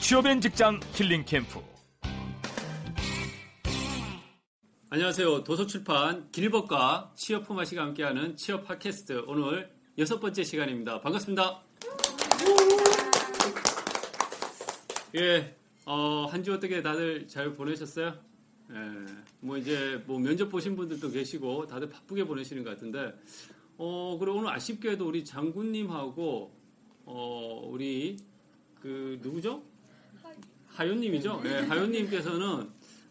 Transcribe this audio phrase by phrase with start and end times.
[0.00, 1.60] 취업엔 직장 힐링 캠프
[4.90, 5.42] 안녕하세요.
[5.42, 11.00] 도서출판 길법과 취업 포마시가 함께하는 취업 팟캐스트 오늘 여섯 번째 시간입니다.
[11.00, 11.62] 반갑습니다.
[15.16, 18.14] 예, 어, 한 주 어떻게 다들 잘 보내셨어요?
[18.70, 18.76] 예,
[19.40, 23.14] 뭐 이제 뭐 면접 보신 분들도 계시고 다들 바쁘게 보내시는 것 같은데,
[23.78, 26.52] 어, 그리고 오늘 아쉽게도 우리 장군님하고
[27.06, 28.16] 어, 우리
[28.80, 29.62] 그 누구죠?
[30.74, 31.40] 하윤님이죠?
[31.44, 32.68] 예, 하윤님께서는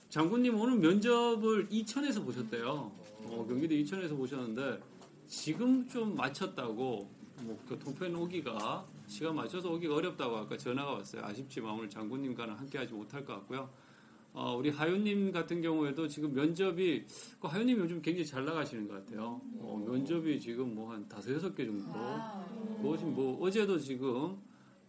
[0.09, 2.91] 장군님 오늘 면접을 이천에서 보셨대요.
[3.25, 4.79] 어, 경기도 이천에서 보셨는데
[5.27, 7.09] 지금 좀 마쳤다고
[7.41, 11.23] 뭐 교통편 오기가 시간 맞춰서 오기가 어렵다고 아까 전화가 왔어요.
[11.25, 13.69] 아쉽지만 오늘 장군님과는 함께하지 못할 것 같고요.
[14.33, 17.03] 어, 우리 하윤님 같은 경우에도 지금 면접이
[17.39, 19.39] 그 하윤님 요즘 굉장히 잘 나가시는 것 같아요.
[19.59, 21.85] 어, 면접이 지금 뭐 한 다섯 여섯 개 정도.
[22.81, 24.37] 그것이 뭐 어제도 지금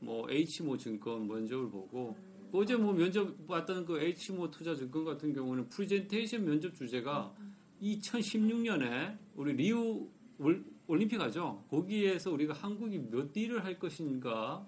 [0.01, 2.17] 뭐 H모 증권 면접을 보고
[2.57, 7.35] 어제 뭐 면접 봤던 그 H모 투자증권 같은 경우는 프리젠테이션 면접 주제가
[7.83, 10.07] 2016년에 우리 리우
[10.39, 11.65] 올- 올림픽 하죠.
[11.69, 14.65] 거기에서 우리가 한국이 몇 위를 할 것인가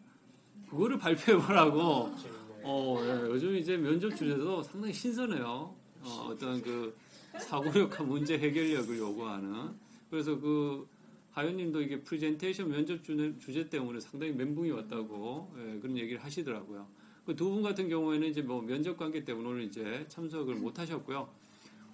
[0.69, 2.11] 그거를 발표해 보라고.
[2.65, 5.47] 어, 예, 요즘 이제 면접 주제도 상당히 신선해요.
[6.03, 6.93] 어, 어떤 그
[7.39, 9.71] 사고력과 문제 해결력을 요구하는.
[10.11, 10.89] 그래서 그
[11.31, 17.06] 하연님도 이게 프레젠테이션 면접 주제, 주제 때문에 상당히 멘붕이 왔다고 예, 그런 얘기를 하시더라고요.
[17.27, 21.29] 그 두 분 같은 경우에는 이제 뭐 면접 관계 때문에 오늘 이제 참석을 못 하셨고요.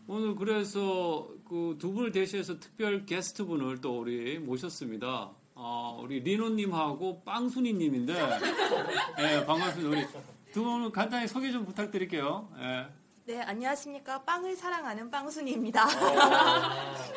[0.06, 5.30] 오늘 그래서 그 두 분을 대신해서 특별 게스트 분을 또 우리 모셨습니다.
[5.54, 8.12] 어, 우리 리노님하고 빵순이님인데,
[9.20, 9.88] 예, 반갑습니다.
[9.96, 10.06] 우리
[10.52, 12.48] 두 분 간단히 소개 좀 부탁드릴게요.
[12.58, 12.86] 예.
[13.24, 14.22] 네, 안녕하십니까.
[14.24, 15.86] 빵을 사랑하는 빵순이입니다.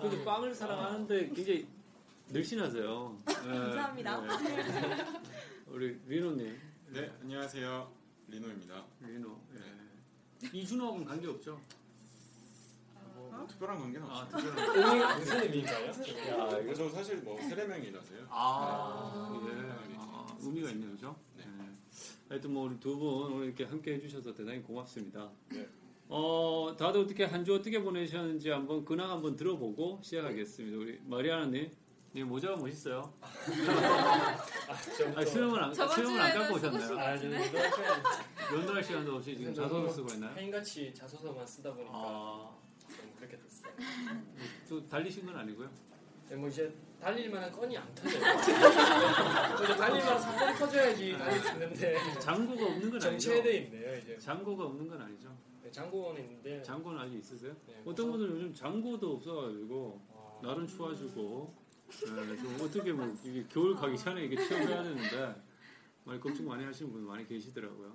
[0.00, 1.66] 근데 빵을 사랑하는데 굉장히
[2.28, 3.16] 늘씬하세요.
[3.28, 4.22] 예, 감사합니다.
[4.24, 5.04] 예.
[5.68, 6.56] 우리 리노님,
[6.92, 7.90] 네, 안녕하세요.
[8.28, 8.84] 리노입니다.
[9.00, 9.38] 리노.
[9.56, 10.48] 예.
[10.58, 11.60] 이준호하고는 관계 없죠?
[13.14, 14.54] 뭐, 뭐 특별한 관계는 아, 없어요.
[14.54, 15.18] 특별한.
[15.18, 15.86] 무슨 의미인가요?
[15.86, 18.26] 야, 이거 저 사실 뭐 세례명이라서요.
[18.28, 19.52] 아, 네.
[19.92, 19.96] 예.
[19.98, 21.16] 아, 의미가 있네요, 그죠?
[21.36, 21.44] 네.
[21.46, 21.68] 예.
[22.28, 25.30] 하여튼 뭐 우리 두분 오늘 이렇게 함께 해주셔서 대단히 고맙습니다.
[25.50, 25.68] 네.
[26.08, 30.76] 어, 다들 어떻게 한 주 어떻게 보내셨는지 한번 근황 한번 들어보고 시작하겠습니다.
[30.76, 31.70] 우리 마리아나님,
[32.14, 33.10] 님 모자가 멋있어요.
[34.68, 34.74] 아,
[35.24, 36.98] 수영을 안 수영을 안 갖고 오셨나요?
[36.98, 40.34] 아, 저 이거 연도할 시간도 없이 지금 자소를 쓰고 있나요?
[40.34, 43.72] 팬같이 자소서만 쓰다 보니까 아, 좀 그렇게 됐어요.
[44.68, 45.70] 또 달리신 건 아니고요.
[46.28, 48.20] 네, 뭐 이제 달릴 만한 건이 안 터져요.
[49.64, 53.00] 이제 달릴 만한 사건이 터져야지 달릴 수 있는데 장고가 없는 건 아니죠?
[53.00, 54.18] 정체돼 있네요 이제.
[54.18, 55.34] 장고가 없는 건 아니죠?
[55.62, 57.56] 네, 장고는 있는데 장고는 아직 있으세요?
[57.66, 61.62] 네, 어떤 우선- 분들은 요즘 장고도 없어가지고 아, 날은 추워지고
[62.00, 65.34] 네, 좀 어떻게 뭐 이게 겨울 가기 전에 이게 취업해야 되는데
[66.04, 67.88] 많이 걱정 많이 하시는 분 많이 계시더라고요.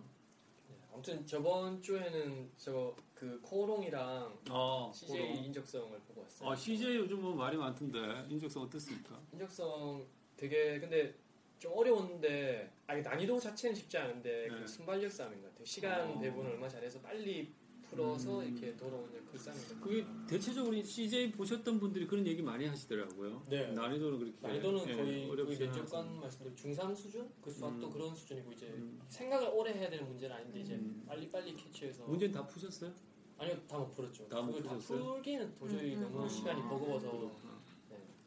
[0.70, 6.52] 네, 아무튼 저번 주에는 저 그 코롱이랑 아, CJ 인적성을 보고 왔어요.
[6.52, 9.20] 아 CJ 요즘 뭐 말이 많던데 인적성 어떻습니까?
[9.34, 11.16] 인적성 되게 근데
[11.58, 14.60] 좀 어려웠는데 아 이게 난이도 자체는 쉽지 않은데 네.
[14.60, 15.66] 그 순발력 싸움인 것 같아요.
[15.66, 16.20] 시간 어.
[16.20, 17.52] 배분을 얼마 잘해서 빨리
[17.90, 18.46] 풀어서 음.
[18.48, 19.80] 이렇게 돌아오는 그 같아요.
[19.82, 23.44] 그게 대체적으로 이 CJ 보셨던 분들이 그런 얘기 많이 하시더라고요.
[23.50, 23.72] 네.
[23.72, 25.82] 난이도는 그렇게 난이도는 예, 거의 어렵지 거의 않아서.
[26.04, 27.30] 면접관 말씀대로 중3 수준?
[27.42, 27.92] 그 수학도 음.
[27.94, 29.00] 그런 수준이고 이제 음.
[29.08, 31.04] 생각을 오래 해야 되는 문제는 아닌데 이제 음.
[31.08, 32.92] 빨리빨리 캐치해서 문제는 다 푸셨어요?
[33.38, 34.28] 아니요 다 못 풀었죠.
[34.28, 35.04] 다못 그걸 다 풀었어요?
[35.14, 36.30] 풀기는 도저히 음, 음, 너무 음.
[36.30, 37.58] 시간이 버거워서 그렇구나.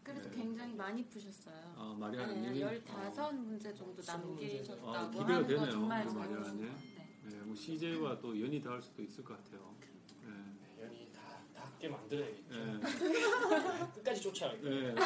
[0.03, 0.37] 그래도 네.
[0.37, 1.55] 굉장히 많이 푸셨어요.
[1.77, 6.05] 아 네, 마리아님이 15 문제 정도 스무 문제 남기셨다고 아, 기대가 하는 거 되네요, 정말
[6.07, 6.35] 마리아님.
[6.35, 7.00] 것 같아요.
[7.25, 9.75] 네, 뭐 CJ와 또 연이 닿을 수도 있을 것 같아요.
[10.23, 10.31] 네.
[10.77, 12.65] 네, 연이 다 닿게 만들어야겠죠.
[12.65, 12.81] 네.
[13.95, 14.69] 끝까지 쫓아야겠죠.
[14.69, 14.95] 네.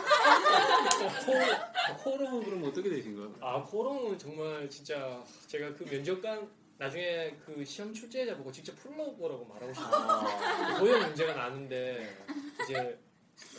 [1.24, 3.34] 코, 코롱은 그럼 어떻게 되신가요?
[3.40, 9.72] 아 코롱은 정말 진짜 제가 그 면접관 나중에 그 시험 출제자 보고 직접 풀러보라고 말하고
[9.72, 10.78] 싶어요.
[10.80, 12.16] 고형 문제가 나는데
[12.64, 12.98] 이제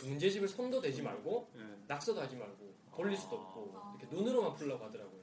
[0.00, 1.62] 그 문제집을 손도 대지 말고 네.
[1.86, 5.15] 낙서도 하지 말고 돌릴 수도 없고 이렇게 눈으로만 풀려고 하더라고요.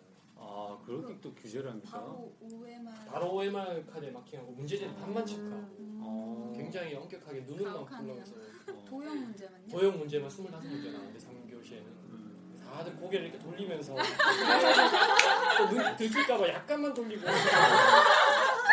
[0.46, 1.90] 아, 그렇게 또 규제를 합니까?
[1.92, 6.54] 바로 5회만 바로 OMR 카드에 마킹하고 문제지는 반만 체크하고 음, 어.
[6.56, 8.14] 굉장히 엄격하게 가혹하네요.
[8.14, 8.36] 풀러서
[8.70, 8.86] 어.
[8.86, 9.68] 도형 문제만요?
[9.72, 12.60] 도형 문제만 25문제 나왔는데 3교시에는 음.
[12.64, 13.96] 다 다들 고개를 이렇게 돌리면서
[15.58, 17.24] 또눈 들킬까봐 약간만 돌리고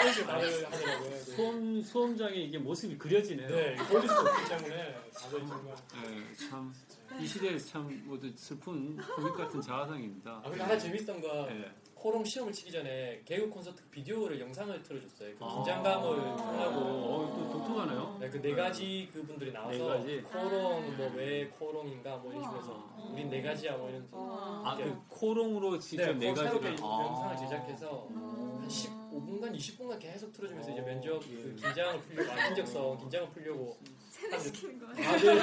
[0.03, 1.11] 이렇게 말을 하더라고요.
[1.11, 1.19] 네.
[1.21, 3.49] 수험 수험장에 이게 모습이 그려지네요.
[3.49, 5.75] 네, 돌릴 수 없기 때문에 다들 정말.
[6.03, 6.73] 네, 참.
[7.19, 10.31] 이 시대에서 참 모두 슬픈 코믹 같은 자화상입니다.
[10.31, 11.71] 아, 그리고 하나 재밌었던 거 네.
[11.95, 15.35] 코롱 시험을 치기 전에 개그 콘서트 비디오를 영상을 틀어줬어요.
[15.37, 15.57] 그 아.
[15.57, 16.81] 긴장감을 어, 풀라고.
[16.81, 18.17] 또 독특하네요.
[18.21, 20.23] 네, 그 네 가지 그분들이 나와서 네 가지.
[20.23, 25.01] 코롱 뭐 왜 코롱인가 뭐 이런 식으로 우린 네 가지야 뭐 이러면서 아, 이렇게 그
[25.09, 27.05] 코롱으로 직접 네, 네, 가지를 아.
[27.07, 33.29] 영상을 제작해서 한 15분간 20분간 계속 틀어주면서 이제 면접 그 긴장을 풀려고 아, 인적성 긴장을
[33.31, 33.77] 풀려고
[34.21, 35.39] 하는데 다들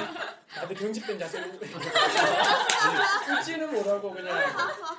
[0.48, 1.50] 다들 경직된 자세로
[3.40, 4.38] 웃지는 못하고 그냥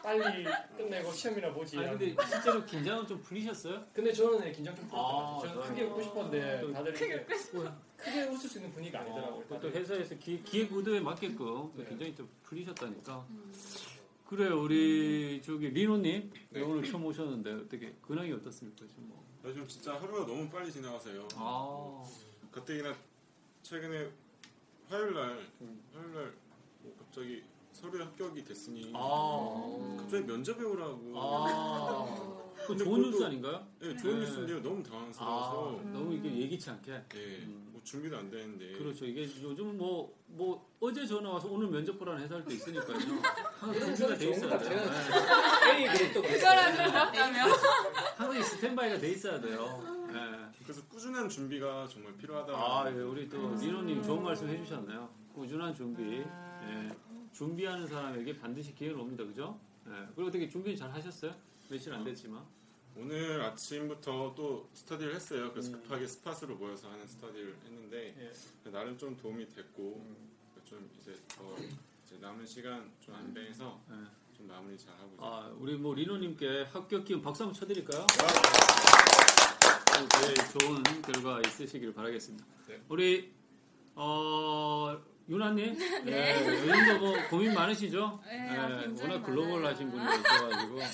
[0.04, 0.46] 빨리
[0.78, 1.78] 끝내고 시험이나 보지.
[1.78, 3.86] 아니 근데 실제로 긴장은 좀 풀리셨어요?
[3.94, 5.48] 근데 저는 네, 긴장 좀 풀었던 것 아.
[5.48, 5.68] 저는.
[5.68, 7.26] 크게 웃고 싶었는데 또 다들 크게
[7.98, 9.44] 크게 웃을 수 있는 분위기가 아니더라고요.
[9.50, 9.72] 또 다들.
[9.76, 11.86] 회사에서 기, 기획 의도에 맞게끔 또 네.
[11.88, 13.26] 굉장히 좀 풀리셨다니까.
[14.28, 16.62] 그래요, 우리 저기 리노님 네.
[16.62, 19.24] 오늘 처음 오셨는데 어떻게 근황이 어떻습니까 지금 뭐?
[19.44, 21.28] 요즘 진짜 하루가 너무 빨리 지나가서요.
[21.36, 22.04] 아,
[22.52, 22.94] 가뜩이나
[23.70, 24.10] 최근에
[24.90, 25.48] 화요일 날
[25.94, 26.50] 화요일 날
[26.82, 31.14] 뭐 갑자기 서류 합격이 됐으니 아, 갑자기 면접에 오라고.
[31.16, 33.68] 아, 그 근데 좋은 뉴스 아닌가요?
[33.80, 34.26] 네, 좋은 네.
[34.26, 34.62] 뉴스인데요.
[34.62, 35.82] 너무 아, 당황스러워서.
[35.94, 36.92] 너무 이게 예기치 않게.
[37.10, 37.70] 네, 음.
[37.72, 38.74] 뭐 준비도 안 되는데.
[38.74, 39.06] 그렇죠.
[39.06, 42.98] 이게 요즘 뭐, 뭐, 어제 전화 와서 오늘 면접 보라는 회사도 있으니까요.
[43.60, 44.92] 항상 준비가 돼 있어야 돼요.
[45.66, 45.78] 네.
[45.78, 46.22] A 그룹도
[48.18, 49.99] 항상 스탠바이가 돼 있어야 돼요.
[50.12, 50.52] 네.
[50.64, 52.54] 그래서 꾸준한 준비가 정말 필요하다.
[52.54, 55.10] 아, 예, 우리 또 리노님 좋은 말씀 해주셨네요.
[55.34, 56.20] 꾸준한 준비.
[56.20, 56.90] 예.
[57.34, 59.24] 준비하는 사람에게 반드시 기회는 옵니다.
[59.24, 59.60] 그죠?
[59.88, 59.92] 예.
[60.16, 61.32] 그리고 어떻게 준비 잘 하셨어요?
[61.70, 62.44] 며칠 안 됐지만.
[62.96, 65.52] 오늘 아침부터 또 스터디를 했어요.
[65.52, 65.82] 그래서 음.
[65.82, 68.16] 급하게 스팟으로 모여서 하는 스터디를 했는데
[68.66, 68.72] 예.
[68.72, 70.06] 나름 좀 도움이 됐고
[70.66, 71.56] 좀 이제 더
[72.06, 74.36] 이제 남은 시간 좀안 빼서 예.
[74.36, 75.28] 좀 마무리 잘 하고 있어요.
[75.30, 78.06] 아, 우리 뭐 리노님께 합격 기원 박수 한번 쳐드릴까요?
[80.00, 82.46] 아, 네, 좋은 결과 있으시길 바라겠습니다.
[82.68, 82.82] 네.
[82.88, 83.34] 우리
[83.96, 84.98] 어
[85.28, 85.76] 유나님,
[86.06, 86.48] 네.
[86.48, 88.20] 요즘도 뭐 고민 많으시죠?
[88.26, 90.04] 네, 아, 굉장히 워낙 글로벌하신 분이.
[90.04, 90.76] 있어가지고.
[90.80, 90.86] 네.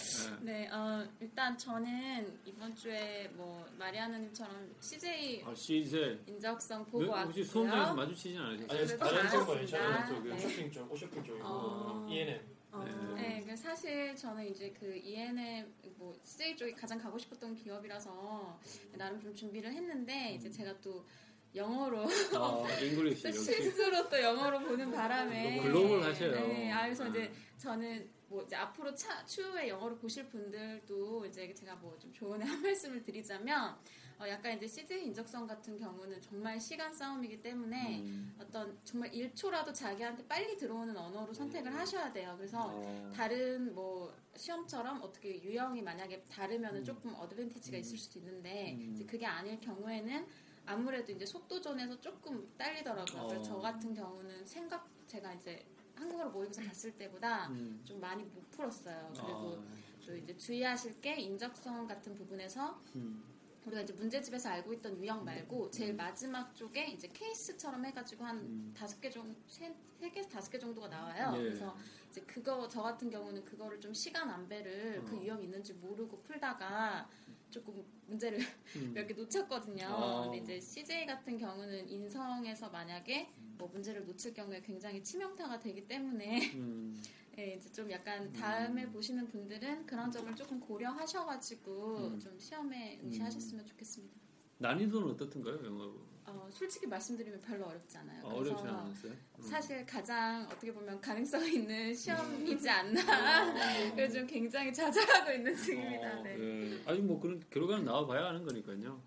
[0.42, 6.20] 네, 어, 일단 저는 이번 주에 뭐 마리아나님처럼 CJ 아, CJ.
[6.28, 7.26] 인적성 보고 네, 왔고요.
[7.28, 8.78] 혹시 수험장에서 마주치진 않으셨어요?
[8.78, 9.62] 아니 다른 친구가 잘했습니다.
[9.62, 10.24] 있잖아요.
[10.24, 10.34] 네.
[10.36, 12.08] 오쇼핑 쪽, 오쇼핑 쪽이고 어.
[12.10, 12.55] ENM.
[12.82, 13.22] 어, 네.
[13.40, 18.60] 네, 그 사실 저는 이제 그 ENM 뭐 CJ 쪽이 가장 가고 싶었던 기업이라서
[18.98, 21.06] 나름 좀 준비를 했는데 이제 제가 또
[21.54, 23.32] 영어로 아, English.
[23.32, 26.32] 실수로 또 영어로 보는 바람에 너무 글로벌 하셔요.
[26.32, 27.34] 네, 아, 그래서 이제 네.
[27.58, 32.62] 저는 뭐 이제 앞으로 차, 추후에 영어를 보실 분들도 이제 제가 뭐 좀 조언의 한
[32.62, 33.78] 말씀을 드리자면
[34.20, 38.36] 어, 약간 이제 CJ 인적성 같은 경우는 정말 시간 싸움이기 때문에 음.
[38.40, 42.34] 어떤 정말 1초라도 자기한테 빨리 들어오는 언어로 선택을 하셔야 돼요.
[42.38, 43.12] 그래서 어.
[43.14, 46.84] 다른 뭐 시험처럼 어떻게 유형이 만약에 다르면 은 음.
[46.84, 48.94] 조금 어드밴티지가 있을 수도 있는데 음.
[48.94, 50.26] 이제 그게 아닐 경우에는
[50.66, 53.28] 아무래도 이제 속도전에서 조금 딸리더라고요.
[53.28, 53.44] 그래서 어.
[53.44, 55.64] 저 같은 경우는 생각 제가 이제
[55.96, 57.82] 한국어로 모의고사 봤을 때보다 음.
[57.84, 59.12] 좀 많이 못 풀었어요.
[59.14, 59.76] 그리고 아,
[60.06, 63.35] 또 이제 주의하실 게 인적성 같은 부분에서 음.
[63.66, 68.74] 우리가 이제 문제집에서 알고 있던 유형 말고 제일 마지막 쪽에 이제 케이스처럼 해가지고 한 음.
[68.78, 71.34] 다섯 개 정도 세, 세 개, 다섯 개 정도가 나와요.
[71.38, 71.44] 예.
[71.44, 71.76] 그래서
[72.10, 75.22] 이제 그거 저 같은 경우는 그거를 좀 시간 안배를 그 어.
[75.22, 77.10] 유형 있는지 모르고 풀다가
[77.50, 78.40] 조금 문제를
[78.76, 78.92] 음.
[78.94, 79.88] 몇개 놓쳤거든요.
[79.88, 80.24] 아.
[80.24, 86.52] 근데 이제 CJ 같은 경우는 인성에서 만약에 뭐 문제를 놓칠 경우에 굉장히 치명타가 되기 때문에
[86.54, 87.02] 음.
[87.38, 92.20] 예, 이제 좀 약간 다음에 보시는 분들은 그런 점을 조금 고려하셔가지고 음.
[92.20, 94.16] 좀 시험에 응시하셨으면 좋겠습니다.
[94.58, 95.94] 난이도는 어떻던가요, 영어?
[96.28, 98.26] 어, 솔직히 말씀드리면 별로 어렵지 않아요.
[98.26, 99.12] 아, 어렵지 않았어요?
[99.12, 99.42] 음.
[99.44, 103.54] 사실 가장 어떻게 보면 가능성 있는 시험이지 않나.
[103.94, 106.20] 그래서 좀 굉장히 좌절하고 있는 중입니다.
[106.20, 106.38] 어, 네.
[106.40, 106.82] 예.
[106.86, 109.02] 아니 뭐 그런 결과는 나와 봐야 하는 거니까요.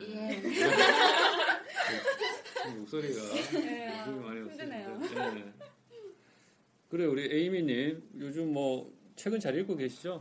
[0.00, 0.40] 예.
[2.62, 3.20] 지금 목소리가
[3.60, 5.00] 네, 아, 굉장히 많이 힘드네요.
[6.92, 10.20] 그래 우리 에이미님 요즘 뭐 책은 잘 읽고 계시죠?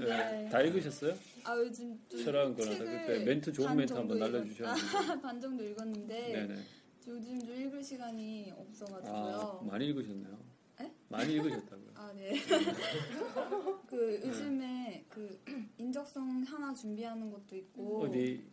[0.00, 0.04] 예.
[0.04, 0.48] 네.
[0.50, 1.14] 다 읽으셨어요?
[1.44, 4.82] 아 요즘 좀 철학은 거나 그때 멘트 좋은 반 멘트 한번 날려주셨는데.
[5.22, 6.60] 반 정도 읽었는데 네네.
[7.06, 9.68] 요즘 좀 읽을 시간이 아 없어가지고요.
[9.70, 10.38] 많이 읽으셨네요.
[10.80, 10.92] 에?
[11.08, 11.90] 많이 읽으셨다고요.
[11.94, 12.32] 아 네.
[13.86, 15.40] 그 요즘에 그
[15.78, 18.44] 인적성 하나 준비하는 것도 있고 어디?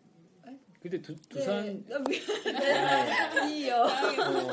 [0.45, 0.59] 에?
[0.79, 3.75] 그때 두, 두산 네, 네, 이요.
[3.77, 4.51] 어,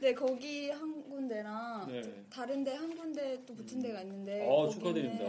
[0.00, 2.24] 네 거기 한 군데 데랑 네.
[2.30, 5.24] 다른 데 한 군데 또 붙은 데가 있는데 아, 축하드립니다.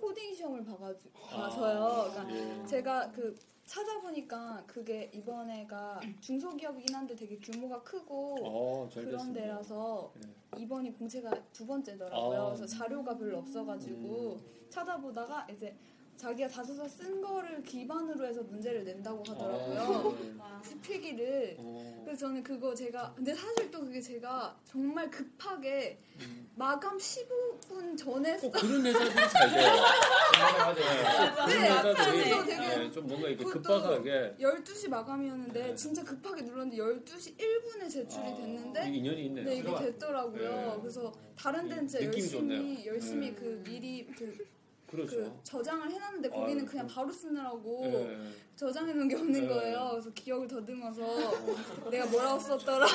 [0.00, 2.10] 코딩 시험을 봐가지고 아, 봐서요.
[2.12, 2.66] 그러니까 예.
[2.66, 3.34] 제가 그
[3.64, 9.32] 찾아보니까 그게 이번에가 중소기업이긴 한데 되게 규모가 크고 어, 잘 그런.
[9.32, 10.62] 데라서 네.
[10.62, 12.40] 이번이 공채가 두 번째더라고요.
[12.42, 12.46] 아.
[12.46, 15.74] 그래서 자료가 별로 없어가지고 찾아보다가 이제
[16.22, 20.16] 자기가 자소서 쓴 거를 기반으로 해서 문제를 낸다고 하더라고요.
[20.38, 20.78] 아, 네.
[20.80, 21.56] 필기를.
[21.58, 22.02] 어.
[22.04, 25.98] 그래서 저는 그거 제가 근데 사실 또 그게 제가 정말 급하게
[26.54, 29.72] 마감 15분 전에 꼭 그런 회사들이 잘 돼요.
[30.32, 31.46] 맞아, 맞아.
[31.46, 35.74] 네, 그래서 되게 네, 좀 뭔가 이렇게 급박하게 12시 마감이었는데 네.
[35.74, 39.44] 진짜 급하게 눌렀는데 12시 1분에 제출이 아, 됐는데 이게 인연이 있네요.
[39.44, 40.50] 네, 이게 됐더라고요.
[40.50, 40.76] 네.
[40.80, 42.86] 그래서 다른 데는 진짜 느낌이 열심히 좋네요.
[42.86, 43.34] 열심히 네.
[43.34, 44.46] 그 미리 그,
[44.92, 45.16] 그렇죠.
[45.16, 48.28] 그 저장을 해놨는데 거기는 아유, 그냥 바로 쓰느라고 네.
[48.54, 49.48] 저장해 놓은 게 없는 네.
[49.48, 49.88] 거예요.
[49.92, 51.00] 그래서 기억을 더듬어서
[51.90, 52.86] 내가 뭐라고 썼더라.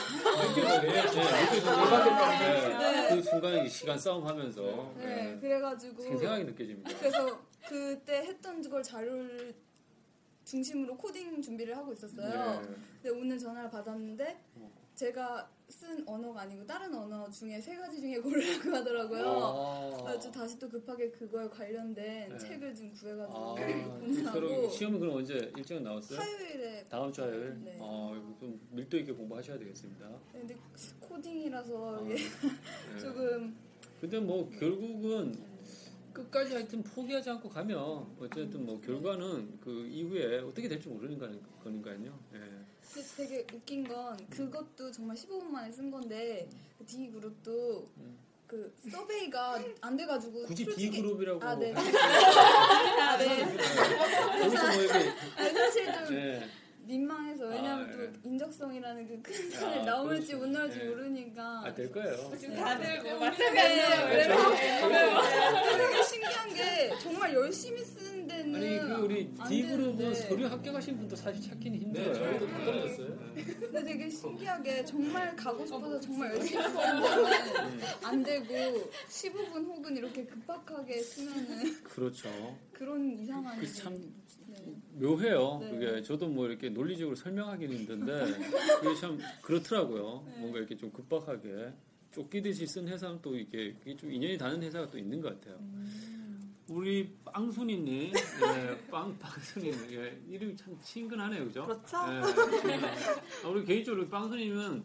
[2.77, 3.15] 네.
[3.15, 5.39] 그 순간에 이 시간 싸움하면서 네, 네.
[5.39, 6.97] 그래가지고 생생하게 느껴집니다.
[6.99, 9.55] 그래서 그때 했던 걸 자료를
[10.45, 12.61] 중심으로 코딩 준비를 하고 있었어요.
[12.61, 12.67] 네.
[13.01, 14.39] 근데 오늘 전화를 받았는데
[14.93, 19.23] 제가 쓴 언어가 아니고 다른 언어 중에 세 가지 중에 고르라고 하더라고요.
[19.27, 20.03] 아.
[20.05, 22.37] 그래서 다시 또 급하게 그거에 관련된 네.
[22.37, 23.55] 책을 좀 구해가지고 아,
[23.99, 26.19] 공부하고 시험은 그럼 언제 일정은 나왔어요?
[26.19, 27.59] 화요일에 다음 주 화요일?
[27.65, 27.77] 네.
[27.81, 30.09] 아, 좀 밀도 있게 공부하셔야 되겠습니다.
[30.31, 30.55] 근데
[31.01, 32.19] 코딩이라서 아, 이게 네.
[32.99, 33.57] 조금
[33.99, 35.35] 근데 뭐 결국은
[36.13, 41.29] 끝까지 하여튼 포기하지 않고 가면 어쨌든 뭐 결과는 그 이후에 어떻게 될지 모르는 거-
[41.63, 42.17] 거니까요.
[42.35, 42.39] 예.
[42.93, 47.87] 근데 되게 웃긴 건 그것도 정말 15분 만에 쓴 건데 그 D 그룹도
[48.47, 50.45] 그 서베이가 안 돼가지고 음.
[50.47, 51.73] 굳이 솔직히- D 그룹이라고 아, 네.
[51.73, 53.27] 하시- 아, 네.
[54.41, 56.47] 거기서 뭐 이렇게 아니, 사실 좀 예.
[56.87, 58.11] 민망해서 왜냐면 아, 또 예.
[58.23, 60.37] 인적성이라는 그큰 아, 산을 나올지 그렇죠.
[60.37, 60.83] 못 나올지 예.
[60.85, 62.37] 모르니까 아, 될 거예요.
[62.39, 64.07] 지금 다들 뭐 네, 마찬가지예요.
[64.09, 65.77] 그래서 그렇죠.
[65.77, 70.45] 되게 신기한 게 정말 열심히 쓰는 데는 아니 그 우리 안 D 그룹은 되는데 서류
[70.47, 72.13] 합격하신 분도 사실 찾기는 힘들어요.
[72.13, 73.19] 네, 저희도 다 떨어졌어요.
[73.35, 80.25] 근데 되게 신기하게 정말 가고 싶어서 정말 열심히 쓰는 데는 안 되고 15분 혹은 이렇게
[80.25, 82.29] 급박하게 쓰면은 그렇죠.
[82.71, 84.07] 그런 이상한 그참 네.
[84.93, 85.59] 묘해요.
[85.61, 85.71] 네.
[85.71, 88.25] 그게 저도 뭐 이렇게 논리적으로 설명하기는 힘든데
[88.81, 90.23] 그게 참 그렇더라고요.
[90.25, 90.39] 네.
[90.39, 91.73] 뭔가 이렇게 좀 급박하게
[92.11, 95.57] 쫓기듯이 쓴 회사는 또 이게 그게 좀 인연이 닿는 회사가 또 있는 것 같아요.
[95.59, 96.55] 음.
[96.69, 101.65] 우리 빵순이님, 예, 빵 빵순이, 예, 이름이 참 친근하네요, 그죠?
[101.65, 101.97] 그렇죠.
[102.09, 102.75] 예, 예.
[103.45, 104.83] 아, 우리 개인적으로 빵순이는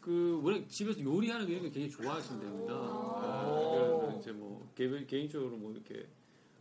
[0.00, 2.74] 그 원래 집에서 요리하는 거 이런 거 굉장히 좋아하신답니다.
[2.74, 6.06] 예, 그래서 이제 뭐 개, 개인적으로 뭐 이렇게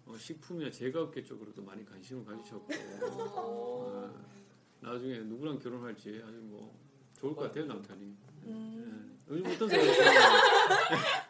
[0.07, 2.67] 어, 식품이나 제과업계 쪽으로도 많이 관심을 가지셨고
[3.35, 4.25] 어,
[4.79, 6.77] 나중에 누구랑 결혼할지 아주 뭐
[7.19, 8.15] 좋을 것 같아요 남편이.
[8.45, 9.17] 음.
[9.29, 9.33] 예.
[9.33, 10.09] 요즘 어떤 생각이세요?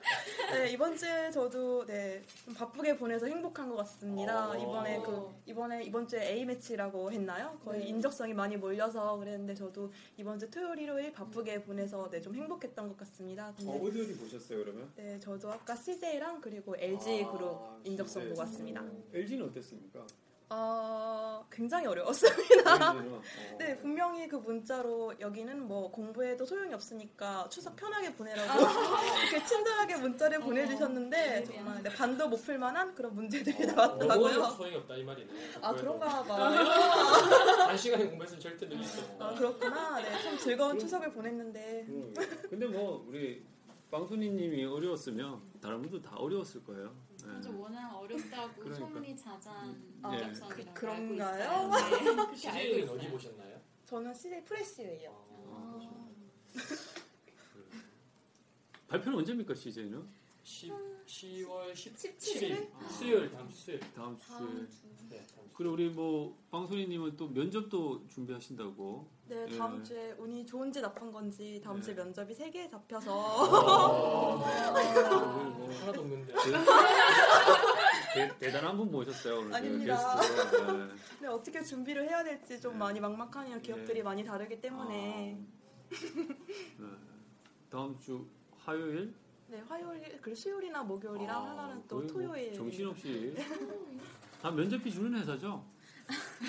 [0.49, 4.51] 네, 이번 주에 저도 네, 좀 바쁘게 보내서 행복한 것 같습니다.
[4.51, 4.55] 어.
[4.57, 7.59] 이번에 그 이번에 이번 주에 A 매치라고 했나요?
[7.65, 7.87] 거의 네.
[7.87, 12.97] 인적성이 많이 몰려서 그랬는데 저도 이번 주 토요일 일요일 바쁘게 보내서 네, 좀 행복했던 것
[12.97, 13.53] 같습니다.
[13.57, 14.89] 어디 어디 보셨어요 그러면?
[14.95, 18.29] 네, 저도 아까 CJ랑 그리고 LG 아, 그룹 인적성 네.
[18.29, 18.85] 보고 왔습니다.
[19.13, 20.07] LG는 어땠습니까?
[20.49, 22.75] 어, 굉장히 어려웠습니다.
[22.93, 23.21] LG는 어.
[23.59, 28.59] 네, 분명히 그 문자로 여기는 뭐 공부해도 소용이 없으니까 추석 편하게 보내라고
[29.29, 34.43] 이렇게 친절하게 문자를 보내주셨는데 정말 네, 반도 못 풀 만한 그런 문제들이 어, 뭐 나왔더라고요.
[34.51, 35.33] 소용이 없다 이 말이네.
[35.61, 36.35] 아, 그런가 봐.
[37.67, 39.25] 한 시간에 공부했으면 절대 늘릴 수 없다.
[39.27, 39.99] 아, 그렇구나.
[40.01, 41.85] 네, 참 즐거운 추석을 보냈는데.
[41.87, 42.39] 그러게요.
[42.49, 43.43] 근데 뭐 우리
[43.91, 46.93] 빵순이님이 어려웠으면 다른 분도 다 어려웠을 거예요.
[47.27, 47.33] 네.
[47.33, 48.75] 맞아, 워낙 어렵다고 그러니까.
[48.75, 50.09] 소문이 자자한 아,
[50.49, 51.69] 그- 알고 그 런가요?
[51.71, 51.89] 있어요.
[51.89, 52.97] 네, 그렇게 알고 CJ는 있어요.
[52.97, 53.61] 어디 보셨나요?
[53.85, 55.25] 저는 CJ 프레시웨이요.
[55.49, 55.79] 아,
[58.87, 60.07] 발표는 언제입니까 CJ는?
[60.47, 60.71] 10,
[61.05, 62.17] 10월 17일?
[62.17, 63.79] 17일 수요일 다음 주 수요일.
[63.93, 64.25] 다음 주에.
[64.25, 64.77] 다음 주.
[65.09, 65.53] 네, 다음 주.
[65.53, 69.09] 그리고 우리 뭐 빵순이님은 또 면접도 준비하신다고.
[69.27, 69.57] 네, 예.
[69.57, 72.01] 다음 주에 운이 좋은지 나쁜 건지 다음 주에 네.
[72.01, 74.45] 면접이 3개 잡혀서 뭐
[75.81, 76.33] 하나도 없는데.
[78.13, 80.15] 대, 대단한 분 모셨어요 오늘 아닙니다.
[80.21, 80.71] 게스트로.
[80.77, 80.93] 네.
[81.23, 82.79] 네, 어떻게 준비를 해야 될지 좀 네.
[82.79, 83.59] 많이 막막하네요.
[83.59, 84.03] 기업들이 네.
[84.03, 85.37] 많이 다르기 때문에.
[85.89, 86.87] 네.
[87.69, 88.25] 다음 주
[88.59, 89.13] 화요일
[89.47, 92.53] 네, 화요일, 그리고 수요일이나 목요일이랑 아, 하나는 또뭐 토요일.
[92.53, 93.33] 정신없이
[94.41, 95.63] 다 면접비 주는 회사죠?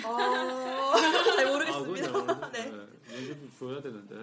[0.05, 0.17] 어,
[1.35, 2.11] 잘 아, 모르겠습니다.
[2.11, 2.71] 그건 네.
[2.71, 4.15] 면접비 줘야 되는데.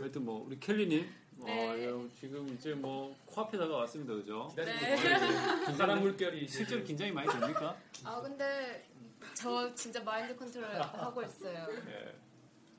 [0.00, 1.68] 하여튼 뭐 우리 켈리님, 네.
[1.70, 4.52] 어, 예, 지금 이제 뭐 코앞에 다가 왔습니다, 그죠?
[4.56, 4.64] 네.
[5.66, 7.76] 긴장한 물결이 실제로 긴장이 많이 됩니까?
[8.04, 8.88] 아 근데
[9.34, 11.68] 저 진짜 mind control 하고 있어요.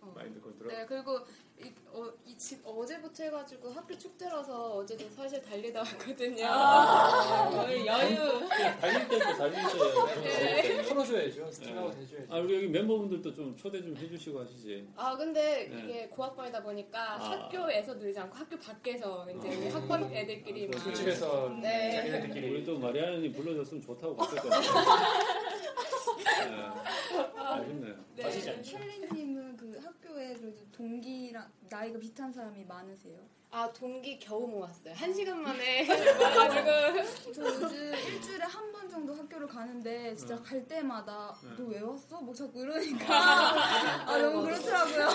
[0.09, 0.15] 예.
[0.15, 0.71] mind control.
[0.71, 1.19] 네, 그리고
[1.57, 6.45] 이, 어, 이 집, 어제부터 해가지고 학교 축제라서 어제도 사실 달리다 왔거든요.
[6.45, 8.47] 아, 여유.
[8.81, 10.81] 달릴 때도 달리셔야 네.
[10.83, 11.51] 풀어줘야죠.
[11.51, 12.33] steam out 해줘야죠.
[12.33, 14.87] 아, 우리 여기 멤버분들도 좀 초대 좀 해주시고 하시지.
[14.97, 15.79] 아 근데 네.
[15.79, 17.31] 이게 고학번이다 보니까 아.
[17.31, 21.91] 학교에서 놀지 않고 학교 밖에서 이제 우리 학번 애들끼리 막 술집에서 네.
[21.95, 24.59] 자기네들끼리 우리 또 마리아님 불러줬으면 좋다고 갔었거든요.
[26.25, 27.39] 네.
[27.39, 27.95] 아쉽네요.
[28.15, 28.61] 네.
[28.61, 33.19] 켈리님은 그 학교에 그래도 동기랑 나이가 비슷한 사람이 많으세요?
[33.51, 34.93] 아 동기 겨우 모았어요.
[34.95, 35.85] 한 시간 만에
[36.17, 41.63] 모아가지고 저 요즘 일주일에 한 번 정도 학교를 가는데 진짜 갈 때마다 네.
[41.63, 42.21] 너 왜 왔어?
[42.21, 45.07] 뭐 자꾸 이러니까 아 너무 그렇더라고요.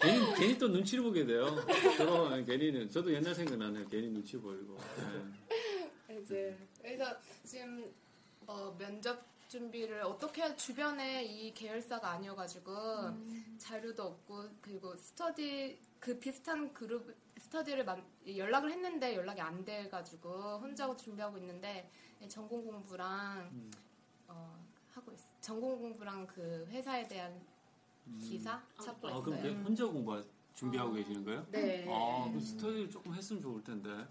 [0.00, 1.46] 괜히, 괜히 또 눈치를 보게 돼요.
[1.96, 3.86] 저도 괜히는, 저도 옛날 생각나네요.
[3.88, 4.76] 괜히 눈치 보이고.
[6.08, 6.18] 네.
[6.18, 7.04] 이제 그래서
[7.44, 7.92] 지금
[8.46, 9.18] 어, 면접
[9.60, 12.72] 준비를 어떻게 해야 주변에 이 계열사가 아니어가지고
[13.58, 20.94] 자료도 없고 그리고 스터디 그 비슷한 그룹 스터디를 만- 연락을 했는데 연락이 안 돼가지고 혼자
[20.96, 21.90] 준비하고 있는데
[22.28, 23.50] 전공 공부랑
[24.28, 27.40] 어, 하고 있 전공 공부랑 그 회사에 대한
[28.20, 29.22] 기사 찾고 아, 있어요.
[29.24, 31.46] 그럼 그냥 혼자 공부 준비하고 계시는 거예요?
[31.50, 31.86] 네.
[31.88, 34.06] 아, 그 스터디를 조금 했으면 좋을 텐데.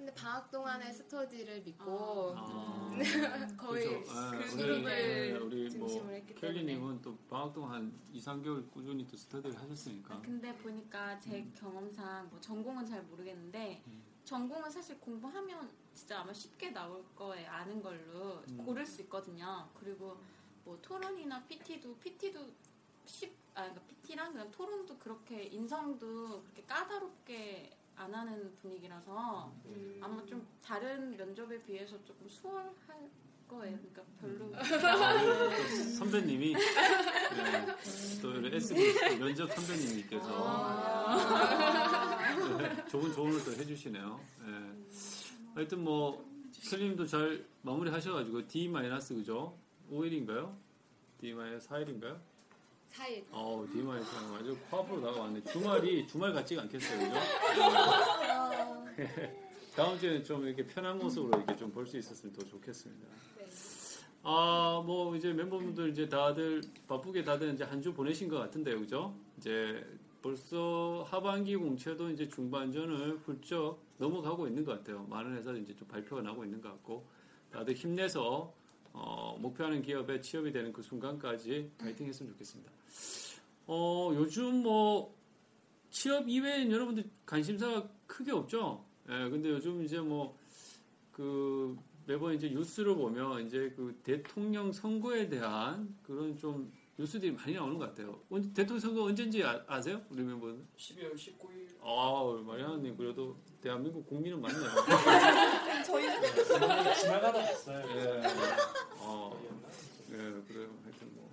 [0.00, 2.90] 근데 방학 동안에 스터디를 믿고 아,
[3.54, 4.12] 거의 그죠.
[4.32, 8.18] 예, 그 그룹을 예, 우리 뭐 중심으로 했기 때문에 켈리님은 또 방학 동안 한 2,
[8.18, 10.22] 3개월 꾸준히 또 스터디를 하셨으니까.
[10.22, 13.82] 근데 보니까 제 경험상 뭐 전공은 잘 모르겠는데
[14.24, 18.56] 전공은 사실 공부하면 진짜 아마 쉽게 나올 거에 아는 걸로 음.
[18.64, 19.68] 고를 수 있거든요.
[19.74, 20.16] 그리고
[20.64, 22.46] 뭐 토론이나 PT도 PT도
[23.04, 30.00] 쉽, 아 그러니까 PT랑 그냥 토론도 그렇게 인성도 그렇게 까다롭게 안 하는 분위기라서 음.
[30.02, 32.72] 아마 좀 다른 면접에 비해서 조금 수월할
[33.48, 33.78] 거예요.
[33.78, 37.66] 그러니까 별로 아, 또 선배님이 네,
[38.22, 40.28] 또 우리 SB 면접 선배님께서
[42.58, 44.20] 네, 좋은 조언을 또 해주시네요.
[44.46, 44.72] 네.
[45.54, 49.58] 하여튼 뭐 켈리님도 잘 마무리 하셔가지고 D 마이너스 그죠?
[49.90, 50.56] 5일인가요?
[51.18, 52.20] D 마이너스 4일인가요?
[52.92, 55.42] 4일 어, D 마이너스 아주 파워풀로 다가왔네.
[55.44, 57.14] 주말이 주말 같지가 않겠어요, 그죠?
[58.96, 59.36] 네.
[59.76, 63.06] 다음 주에는 좀 이렇게 편한 모습으로 이렇게 좀 볼 수 있었으면 더 좋겠습니다.
[64.22, 69.14] 아, 뭐 이제 멤버분들 이제 다들 바쁘게 다들 이제 한 주 보내신 것 같은데요, 그죠?
[69.38, 69.82] 이제
[70.20, 75.06] 벌써 하반기 공채도 이제 중반전을 훌쩍 넘어가고 있는 것 같아요.
[75.08, 77.06] 많은 회사 이제 좀 발표가 나고 있는 것 같고
[77.50, 78.52] 다들 힘내서
[78.92, 82.70] 어, 목표하는 기업에 취업이 되는 그 순간까지 파이팅 했으면 좋겠습니다.
[83.66, 85.14] 어, 요즘 뭐
[85.90, 88.84] 취업 이외엔 여러분들 관심사가 크게 없죠.
[89.08, 90.40] 예, 근데 요즘 이제 뭐
[91.20, 91.76] 그
[92.06, 97.86] 매번 이제 뉴스를 보면 이제 그 대통령 선거에 대한 그런 좀 뉴스들이 많이 나오는 것
[97.86, 98.20] 같아요.
[98.28, 100.66] 언제- 대통령 선거 언제인지 아, 세요 우리 멤버는?
[100.76, 104.60] 12월 19일 아, 마리아님 그래도 대한민국 국민은 맞네요.
[105.86, 106.20] 저희는
[106.94, 107.86] 지나가다 봤어요.
[107.96, 108.22] 예.
[108.98, 109.42] 어,
[110.10, 110.68] 예, 그래요.
[110.84, 111.30] 하여튼 뭐.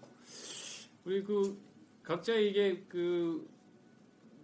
[1.04, 1.58] 우리 그,
[2.02, 3.46] 각자 이게 그,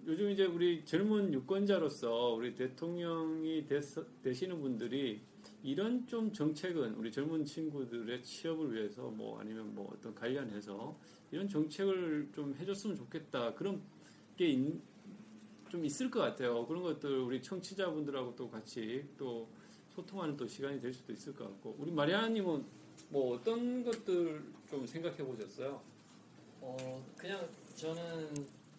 [0.05, 3.79] 요즘 이제 우리 젊은 유권자로서 우리 대통령이 되,
[4.21, 5.21] 되시는 분들이
[5.63, 10.95] 이런 좀 정책은 우리 젊은 친구들의 취업을 위해서 뭐 아니면 뭐 어떤 관련해서
[11.31, 13.53] 이런 정책을 좀 해줬으면 좋겠다.
[13.55, 13.81] 그런
[14.35, 14.81] 게 있-
[15.69, 16.67] 좀 있을 것 같아요.
[16.67, 19.47] 그런 것들 우리 청취자분들하고 또 같이 또
[19.95, 22.65] 소통하는 또 시간이 될 수도 있을 것 같고 우리 마리아님은
[23.09, 25.81] 뭐 어떤 것들 좀 생각해 보셨어요?
[26.59, 28.29] 어 그냥 저는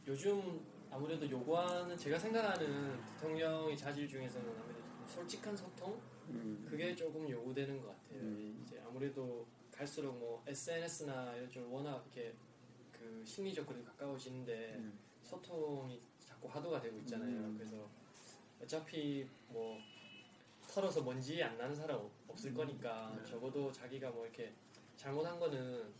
[0.06, 7.28] 요즘 아무래도 요구하는 제가 생각하는 대통령의 자질 중에서는 아무래도 좀 솔직한 소통 음, 그게 조금
[7.28, 8.20] 요구되는 것 같아요.
[8.20, 8.62] 음.
[8.66, 12.34] 이제 아무래도 갈수록 뭐 SNS나 요즘 워낙 이렇게
[12.92, 14.98] 그 심리적으로 가까워지는데 음.
[15.22, 17.28] 소통이 자꾸 화두가 되고 있잖아요.
[17.30, 17.54] 음.
[17.58, 17.88] 그래서
[18.62, 19.78] 어차피 뭐
[20.68, 22.54] 털어서 먼지 안 나는 사람 없- 없을 음.
[22.56, 23.24] 거니까 네.
[23.24, 24.52] 적어도 자기가 뭐 이렇게
[24.96, 25.92] 잘못한 거는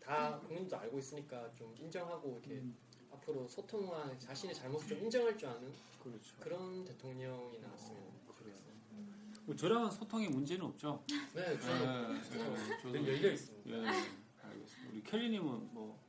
[0.00, 2.76] 다 국민도 알고 있으니까 좀 인정하고 이렇게 음.
[3.10, 6.36] 앞으로 소통과 자신의 잘못을 좀 인정할 줄 아는 그렇죠.
[6.40, 8.13] 그런 대통령이 나왔으면.
[9.46, 11.04] 뭐 저랑은 소통에 문제는 없죠.
[11.34, 13.70] 네, 저는 네, 네, 저도 늘 열려 있습니다.
[13.70, 13.86] 예,
[14.42, 14.90] 알겠습니다.
[14.90, 16.00] 우리 켈리님은 뭐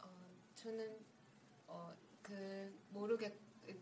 [0.00, 0.08] 어,
[0.54, 0.98] 저는
[1.66, 3.34] 어, 그 모르겠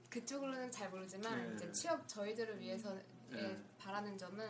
[0.09, 1.55] 그쪽으로는 잘 모르지만 네.
[1.57, 2.97] 이제 취업 저희들을 위해서
[3.33, 3.63] 예, 네.
[3.79, 4.49] 바라는 점은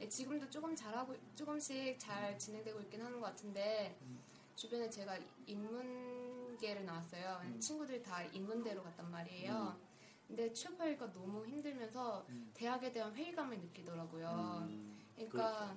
[0.00, 3.98] 예, 지금도 조금 잘하고 조금씩 잘 진행되고 있긴 하는 것 같은데
[4.54, 7.42] 주변에 제가 인문계를 나왔어요.
[7.44, 7.60] 음.
[7.60, 9.78] 친구들이 다 인문대로 갔단 말이에요.
[10.26, 12.50] 근데 취업하기가 너무 힘들면서 음.
[12.52, 14.66] 대학에 대한 회의감을 느끼더라고요.
[14.68, 15.76] 음, 그러니까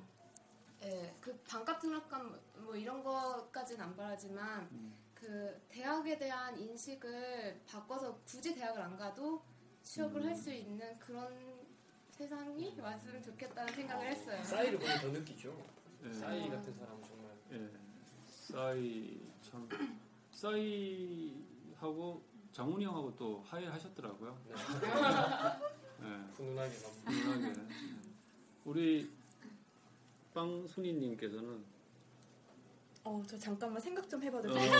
[0.83, 4.95] 예, 그 반값 등록금 뭐 이런 거까지는 안 바라지만 음.
[5.13, 9.43] 그 대학에 대한 인식을 바꿔서 굳이 대학을 안 가도
[9.83, 11.59] 취업을 할 수 있는 그런
[12.11, 14.43] 세상이 왔으면 좋겠다는 생각을 했어요.
[14.43, 15.55] 싸이를 보면 더 느끼죠.
[16.05, 16.11] 예.
[16.13, 17.69] 싸이 같은 사람은 정말 예.
[18.27, 19.69] 싸이 참
[20.31, 22.21] 싸이하고
[22.59, 24.37] 장훈이 형하고 또 하이를 하셨더라고요.
[24.49, 24.53] 네.
[24.53, 26.07] 예.
[26.35, 27.57] 훈훈하게 막 훈훈하게.
[27.61, 27.65] 예.
[28.65, 29.09] 우리
[30.33, 31.63] 빵순이님께서는
[33.05, 34.71] 어, 저 잠깐만 생각 좀 해봐도 어, 돼요?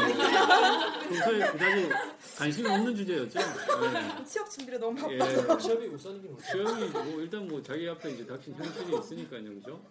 [1.03, 1.89] 평소에 그다지
[2.37, 3.39] 관심이 없는 주제였죠.
[3.39, 4.25] 예.
[4.25, 5.17] 취업 준비를 너무 예.
[5.17, 5.57] 바빠서.
[5.57, 6.51] 취업이 우선이긴 우선.
[6.51, 9.81] 시험이 뭐 일단 뭐 자기 앞에 이제 닥친 현실이 있으니까요, 그죠?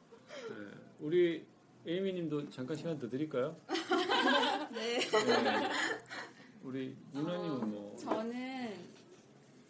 [0.51, 0.55] 예.
[1.01, 1.46] 우리
[1.87, 3.57] 에이미님도 잠깐 시간 더 드릴까요?
[4.72, 4.98] 네.
[5.01, 5.70] 예.
[6.68, 8.76] 우리 누나님은 뭐 저는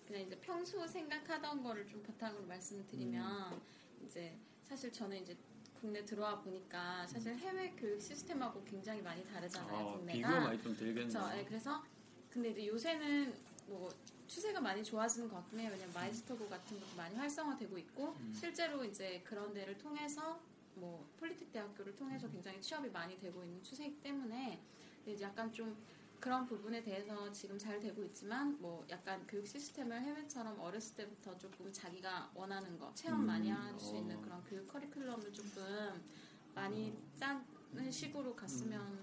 [0.05, 3.61] 그냥 이제 평소 생각하던 거를 좀 바탕으로 말씀을 드리면 음.
[4.05, 5.37] 이제 사실 저는 이제
[5.81, 9.77] 국내 들어와 보니까 사실 해외 교육 시스템하고 굉장히 많이 다르잖아요.
[9.77, 10.13] 아, 국내가.
[10.13, 11.09] 비교가 많이 좀 들겠네요.
[11.09, 11.39] 그렇죠.
[11.39, 11.85] 예, 그래서
[12.31, 13.33] 근데 이제 요새는
[13.69, 13.89] 뭐
[14.27, 15.71] 추세가 많이 좋아지는 것 같긴 해요.
[15.73, 18.35] 왜냐면 마이스터고 같은 것도 많이 활성화되고 있고 음.
[18.35, 20.41] 실제로 이제 그런 데를 통해서
[20.75, 24.61] 뭐 폴리틱 대학교를 통해서 굉장히 취업이 많이 되고 있는 추세이기 때문에
[25.07, 25.77] 이제 약간 좀
[26.21, 31.73] 그런 부분에 대해서 지금 잘 되고 있지만 뭐 약간 교육 시스템을 해외처럼 어렸을 때부터 조금
[31.73, 33.99] 자기가 원하는 거 체험 음, 많이 할수 어.
[33.99, 36.03] 있는 그런 교육 커리큘럼을 조금
[36.55, 38.99] 많이 짜는 식으로 갔으면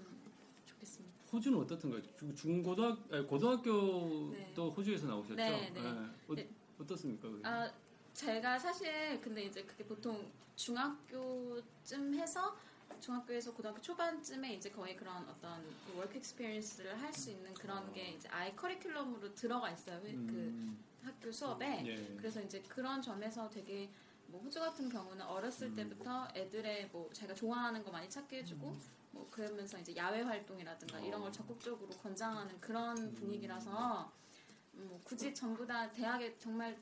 [0.66, 1.14] 좋겠습니다.
[1.32, 2.02] 호주는 어떻던가요?
[2.16, 4.54] 중- 중고등학 아니, 고등학교도 네.
[4.56, 5.34] 호주에서 나오셨죠?
[5.36, 5.80] 네, 네.
[5.80, 6.48] 어, 네.
[6.78, 7.28] 어 떻습니까?
[7.30, 7.46] 그게?
[7.48, 7.72] 아,
[8.12, 12.56] 제가 사실 근데 이제 그게 보통 중학교쯤 해서
[13.00, 18.10] 중학교에서 고등학교 초반쯤에 이제 거의 그런 어떤 그 work experience를 할 수 있는 그런 게
[18.10, 19.96] 이제 아예 커리큘럼으로 들어가 있어요.
[20.04, 20.78] 회- 음.
[21.02, 21.82] 그 학교 수업에.
[21.86, 22.16] 예.
[22.16, 23.88] 그래서 이제 그런 점에서 되게
[24.26, 25.76] 뭐 호주 같은 경우는 어렸을 음.
[25.76, 28.80] 때부터 애들의 뭐 자기가 좋아하는 거 많이 찾게 해주고 음.
[29.12, 31.24] 뭐 그러면서 이제 야외 활동이라든가 이런 어.
[31.24, 34.12] 걸 적극적으로 권장하는 그런 분위기라서
[34.72, 36.76] 뭐 굳이 전부 다 대학에 정말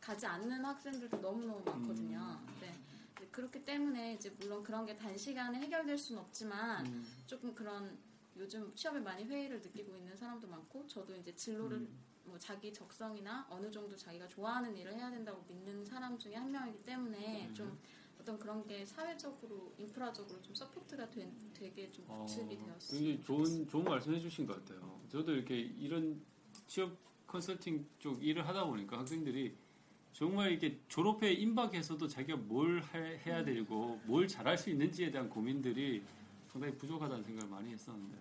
[0.00, 2.18] 가지 않는 학생들도 너무너무 많거든요.
[2.40, 2.58] 음.
[2.60, 2.74] 네.
[3.20, 7.06] 네, 그렇기 때문에 이제 물론 그런 게 단시간에 해결될 수는 없지만 음.
[7.26, 7.98] 조금 그런
[8.36, 11.98] 요즘 취업에 많이 회의를 느끼고 있는 사람도 많고 저도 이제 진로를 음.
[12.24, 16.82] 뭐 자기 적성이나 어느 정도 자기가 좋아하는 일을 해야 된다고 믿는 사람 중에 한 명이기
[16.84, 17.54] 때문에 음.
[17.54, 17.78] 좀
[18.18, 22.98] 어떤 그런 게 사회적으로 인프라적으로 좀 support가 된, 되게 좀 어, 구축이 되었어요.
[22.98, 25.00] 굉장히 좋은 좋은 말씀 해 주신 것 같아요.
[25.10, 26.22] 저도 이렇게 이런
[26.66, 29.56] 취업 컨설팅 쪽 일을 하다 보니까 학생들이
[30.12, 36.02] 정말 이렇게 졸업해 임박해서도 자기가 뭘 해, 해야 되고 뭘 잘할 수 있는지에 대한 고민들이
[36.50, 38.18] 상당히 부족하다는 생각을 많이 했었는데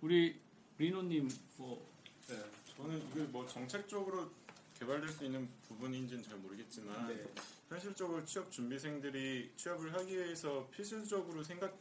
[0.00, 0.38] 우리
[0.76, 1.86] 리노님 뭐
[2.28, 2.36] 네.
[2.76, 4.30] 저는 이게 뭐 정책적으로
[4.78, 7.24] 개발될 수 있는 부분인지는 잘 모르겠지만 네.
[7.68, 11.76] 현실적으로 취업 준비생들이 취업을 하기 위해서 필수적으로 생각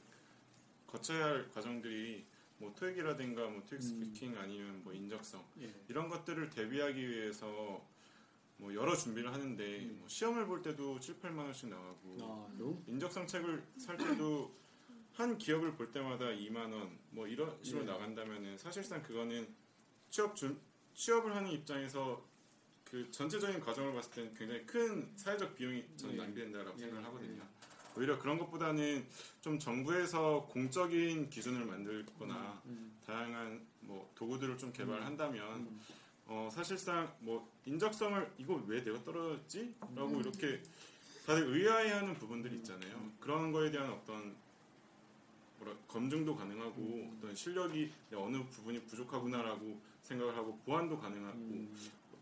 [0.88, 2.26] 거쳐야 할 과정들이
[2.58, 5.72] 뭐 토익이라든가 뭐 토익 스피킹 아니면 뭐 인적성 예.
[5.90, 7.86] 이런 것들을 대비하기 위해서
[8.58, 12.48] 뭐 여러 준비를 하는데 뭐 시험을 볼 때도 7, 8만 원씩 나가고 아,
[12.88, 14.52] 인적성 책을 살 때도
[15.14, 17.88] 한 기업을 볼 때마다 2만 원 뭐 이런 식으로 예.
[17.88, 19.48] 나간다면은 사실상 그거는
[20.12, 20.60] 취업 준
[20.94, 22.24] 취업을 하는 입장에서
[22.84, 26.18] 그 전체적인 과정을 봤을 때는 굉장히 큰 사회적 비용이 저는 예.
[26.20, 26.82] 낭비된다라고 예.
[26.82, 27.42] 생각을 하거든요.
[27.98, 29.08] 오히려 그런 것보다는
[29.42, 32.96] 좀 정부에서 공적인 기준을 만들거나 음.
[33.04, 35.82] 다양한 뭐 도구들을 좀 개발한다면 음.
[36.28, 39.76] 어, 사실상 뭐 인적성을 이거 왜 내가 떨어졌지?
[39.96, 40.20] 라고 음.
[40.20, 40.62] 이렇게
[41.26, 43.12] 다들 의아해하는 부분들이 있잖아요.
[43.20, 44.36] 그런 거에 대한 어떤
[45.60, 47.18] 뭐라 검증도 가능하고 음.
[47.18, 51.76] 어떤 실력이 어느 부분이 부족하구나라고 생각을 하고 보완도 가능하고 음.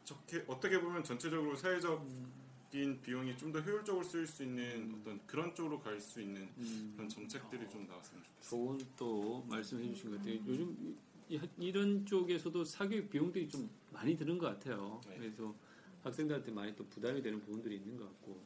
[0.04, 5.80] 어떻게 어떻게 보면 전체적으로 사회적인 비용이 좀 더 효율적으로 쓰일 수 있는 어떤 그런 쪽으로
[5.80, 6.94] 갈 수 있는 음.
[6.96, 8.50] 그런 정책들이 좀 나왔으면 좋겠어요.
[8.50, 10.36] 좋은 또 말씀해 주신 것 같아요.
[10.48, 10.96] 요즘
[11.30, 15.00] 이- 이런 쪽에서도 사교육 비용들이 좀 많이 드는 것 같아요.
[15.08, 15.16] 네.
[15.18, 15.56] 그래서
[16.04, 18.38] 학생들한테 많이 또 부담이 되는 부분들이 있는 것 같고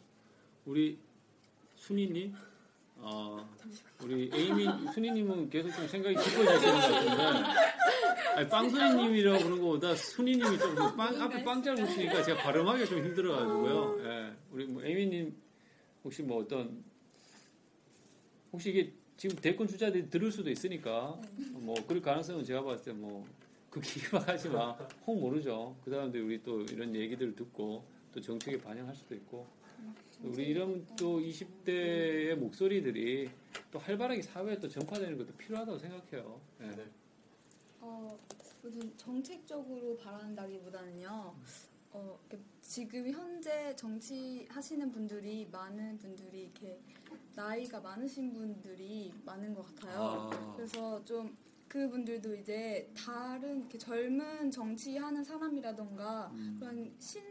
[0.65, 0.97] 우리
[1.75, 2.33] 순이님,
[2.97, 3.49] 어,
[4.03, 7.23] 우리 에이미 순이님은 계속 좀 생각이 깊어지시는 것 같은데.
[8.35, 13.99] 아니, 빵순이님이라고 그런 것보다 순이님이 좀 빵, 앞에 빵자를 붙이니까 제가 발음하기가 좀 힘들어가지고요.
[14.05, 15.35] 예, 우리 뭐 에이미님
[16.03, 16.83] 혹시 뭐 어떤
[18.53, 21.19] 혹시 이게 지금 대권 주자들이 들을 수도 있으니까
[21.51, 23.25] 뭐 그럴 가능성은 제가 봤을 때 뭐
[23.69, 25.75] 극히박하지만 혹 모르죠.
[25.83, 29.47] 그 사람들이 우리 또 이런 얘기들을 듣고 또 정책에 반영할 수도 있고
[30.23, 33.29] 우리 이런 또 20대의 목소리들이
[33.71, 36.41] 또 활발하게 사회에 또 전파되는 것도 필요하다고 생각해요.
[36.61, 36.67] 예.
[36.67, 36.85] 네.
[37.79, 38.19] 어,
[38.61, 41.33] 무슨 정책적으로 바란다기보다는요.
[41.91, 42.19] 어,
[42.61, 46.79] 지금 현재 정치 하시는 분들이 많은 분들이 이렇게
[47.35, 50.29] 나이가 많으신 분들이 많은 것 같아요.
[50.31, 50.53] 아.
[50.55, 51.35] 그래서 좀
[51.69, 56.57] 그분들도 이제 다른 이렇게 젊은 정치하는 사람이라던가 음.
[56.59, 57.21] 그런 신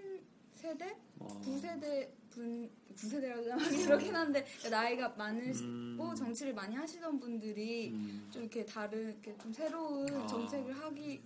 [0.55, 1.27] 세대, 어.
[1.41, 6.15] 구세대 분 구세대라고 하기 그렇긴 한데 나이가 많으시고 음.
[6.15, 8.29] 정치를 많이 하시던 분들이 음.
[8.31, 10.27] 좀 이렇게 다른 이렇게 좀 새로운 아.
[10.27, 11.21] 정책을 하기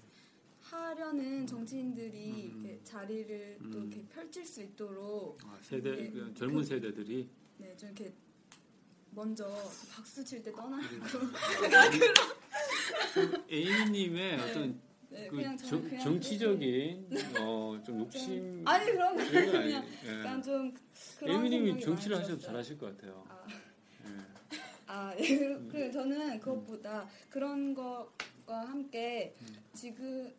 [0.60, 2.62] 하려는 정치인들이 음.
[2.64, 3.90] 이렇게 자리를 또 음.
[3.92, 6.10] 이렇게 펼칠 수 있도록 아, 세대 네.
[6.10, 8.12] 그 젊은 세대들이 네, 좀 이렇게
[9.14, 9.46] 먼저
[9.94, 10.82] 박수 칠 때 떠나고
[13.50, 17.08] A님의 어떤 네, 그 그냥 정, 저는 그냥 정치적인
[17.40, 19.72] 어, 좀 욕심 아니 그런 거 그냥 아니-
[20.06, 20.18] 예.
[20.20, 20.72] 약간 좀
[21.18, 22.38] 그런 A님이 정치를 들었어요.
[22.38, 23.22] 잘하실 것 같아요.
[23.28, 23.46] 아.
[23.50, 23.54] 예.
[24.86, 25.38] 아, 예.
[25.38, 29.46] 그, 그 저는 그것보다 그런 것과 함께 음.
[29.74, 30.32] 지금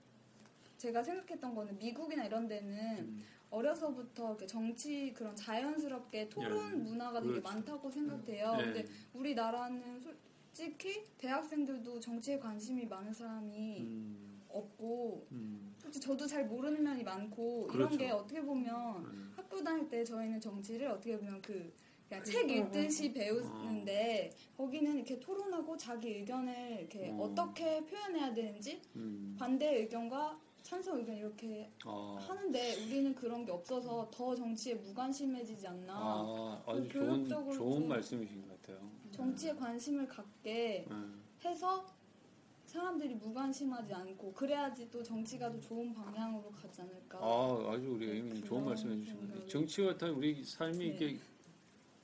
[0.79, 3.23] 제가 생각했던 거는 미국이나 이런 데는 음.
[3.53, 6.75] 어려서부터 정치 그런 자연스럽게 토론 예.
[6.75, 7.49] 문화가 되게 그렇죠.
[7.49, 8.55] 많다고 생각해요.
[8.59, 8.63] 예.
[8.63, 14.41] 근데 우리나라는 솔직히 대학생들도 정치에 관심이 많은 사람이 음.
[14.49, 15.75] 없고 음.
[15.77, 17.95] 솔직히 저도 잘 모르는 면이 많고 그렇죠.
[17.95, 19.33] 이런 게 어떻게 보면 음.
[19.35, 21.71] 학교 다닐 때 저희는 정치를 어떻게 보면 그
[22.09, 27.23] 그냥 책 읽듯이 배우는데 거기는 이렇게 토론하고 자기 의견을 이렇게 어.
[27.23, 27.35] 어.
[27.35, 29.35] 떻게 표현해야 되는지 음.
[29.37, 32.17] 반대 의견과 찬성 의견 이렇게 아.
[32.19, 37.87] 하는데 우리는 그런 게 없어서 더 정치에 무관심해지지 않나 아, 아주 그 좋은 좋은 좀
[37.89, 38.89] 말씀이신 것 같아요.
[39.11, 41.21] 정치에 관심을 갖게 음.
[41.43, 41.85] 해서
[42.65, 48.43] 사람들이 무관심하지 않고 그래야지 또 정치가 더 좋은 방향으로 가지 않을까 아, 아주 우리 에이미님
[48.45, 49.35] 좋은 그런 말씀 해주신 것 같아요.
[49.35, 49.51] 생각이.
[49.51, 50.85] 정치와 다 우리 삶이 네.
[50.85, 51.19] 이렇게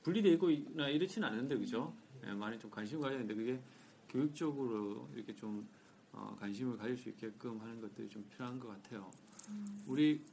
[0.02, 1.92] 분리되고나 이렇지는 않은데 그죠?
[2.26, 3.58] 예, 많이 좀 관심 가져야 되는데 그게
[4.10, 5.66] 교육적으로 이렇게 좀
[6.12, 9.10] 어, 관심을 가질 수 있게끔 하는 것들이 좀 필요한 것 같아요.
[9.86, 10.24] 우리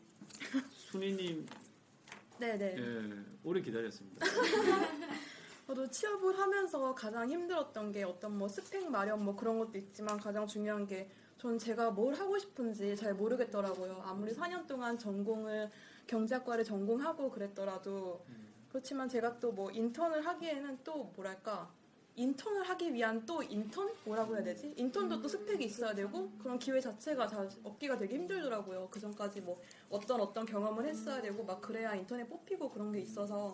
[0.72, 1.46] 순이님
[2.40, 2.76] 네네.
[2.78, 4.26] 예, 오래 기다렸습니다.
[5.68, 10.48] 저도 취업을 하면서 가장 힘들었던 게 어떤 뭐 스펙 마련 뭐 그런 것도 있지만 가장
[10.48, 14.02] 중요한 게전 제가 뭘 하고 싶은지 잘 모르겠더라고요.
[14.06, 15.70] 아무리 4년 동안 전공을
[16.08, 18.24] 경제학과를 전공하고 그랬더라도
[18.70, 21.70] 그렇지만 제가 또 뭐 인턴을 하기에는 또 뭐랄까
[22.18, 24.74] 인턴을 하기 위한 또 인턴 뭐라고 해야 되지?
[24.76, 28.88] 인턴도 또 스펙이 있어야 되고 그런 기회 자체가 잘 얻기가 되게 힘들더라고요.
[28.90, 33.54] 그 전까지 뭐 어떤 어떤 경험을 했어야 되고 막 그래야 인턴에 뽑히고 그런 게 있어서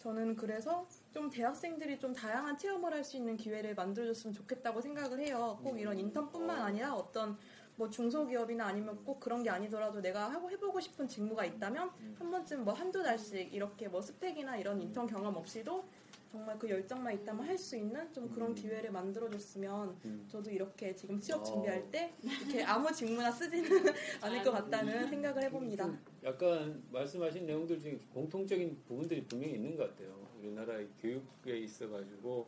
[0.00, 5.60] 저는 그래서 좀 대학생들이 좀 다양한 체험을 할 수 있는 기회를 만들어줬으면 좋겠다고 생각을 해요.
[5.62, 7.38] 꼭 이런 인턴뿐만 아니라 어떤
[7.76, 12.64] 뭐 중소기업이나 아니면 꼭 그런 게 아니더라도 내가 하고 해보고 싶은 직무가 있다면 한 번쯤
[12.64, 15.84] 뭐 한두 달씩 이렇게 뭐 스펙이나 이런 인턴 경험 없이도
[16.30, 20.24] 정말 그 열정만 있다면 할 수 있는 좀 그런 기회를 만들어줬으면 음.
[20.28, 21.44] 저도 이렇게 지금 취업 어.
[21.44, 23.68] 준비할 때 이렇게 아무 직무나 쓰지는
[24.22, 25.92] 않을 것 같다는 생각을 해봅니다.
[26.24, 30.26] 약간 말씀하신 내용들 중에 공통적인 부분들이 분명히 있는 것 같아요.
[30.38, 32.46] 우리나라의 교육에 있어가지고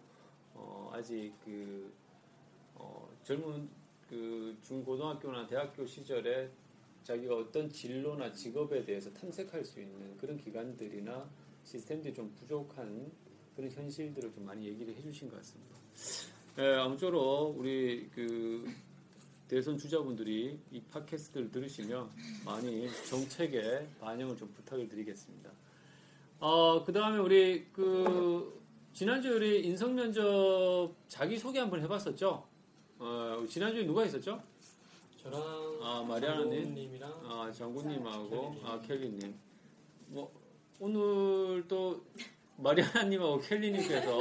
[0.54, 1.92] 어, 아직 그
[2.74, 3.68] 어, 젊은
[4.08, 6.50] 그 중고등학교나 대학교 시절에
[7.02, 11.28] 자기가 어떤 진로나 직업에 대해서 탐색할 수 있는 그런 기관들이나
[11.64, 13.10] 시스템들이 좀 부족한
[13.56, 15.76] 그런 현실들을 좀 많이 얘기를 해주신 것 같습니다.
[16.58, 18.64] 예, 아무쪼록 우리 그
[19.48, 22.10] 대선 주자분들이 이 팟캐스트를 들으시면
[22.44, 25.50] 많이 정책에 반영을 좀 부탁을 드리겠습니다.
[26.40, 28.60] 어, 그 다음에 우리 그
[28.94, 32.46] 지난주에 우리 인성 면접 자기 소개 한번 해봤었죠?
[32.98, 34.42] 어, 지난주에 누가 있었죠?
[35.22, 35.40] 저랑
[35.82, 39.34] 아, 마리아나님, 아, 장군님하고, 아, 켈리님.
[40.08, 40.32] 뭐,
[40.80, 42.04] 오늘 또
[42.62, 44.18] 마리아나님하고 켈리님께서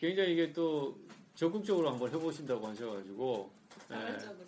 [0.00, 0.98] 굉장히 이게 또
[1.34, 3.50] 적극적으로 한번 해보신다고 하셔가지고.
[3.90, 3.94] 예.
[4.18, 4.46] 자발적으로.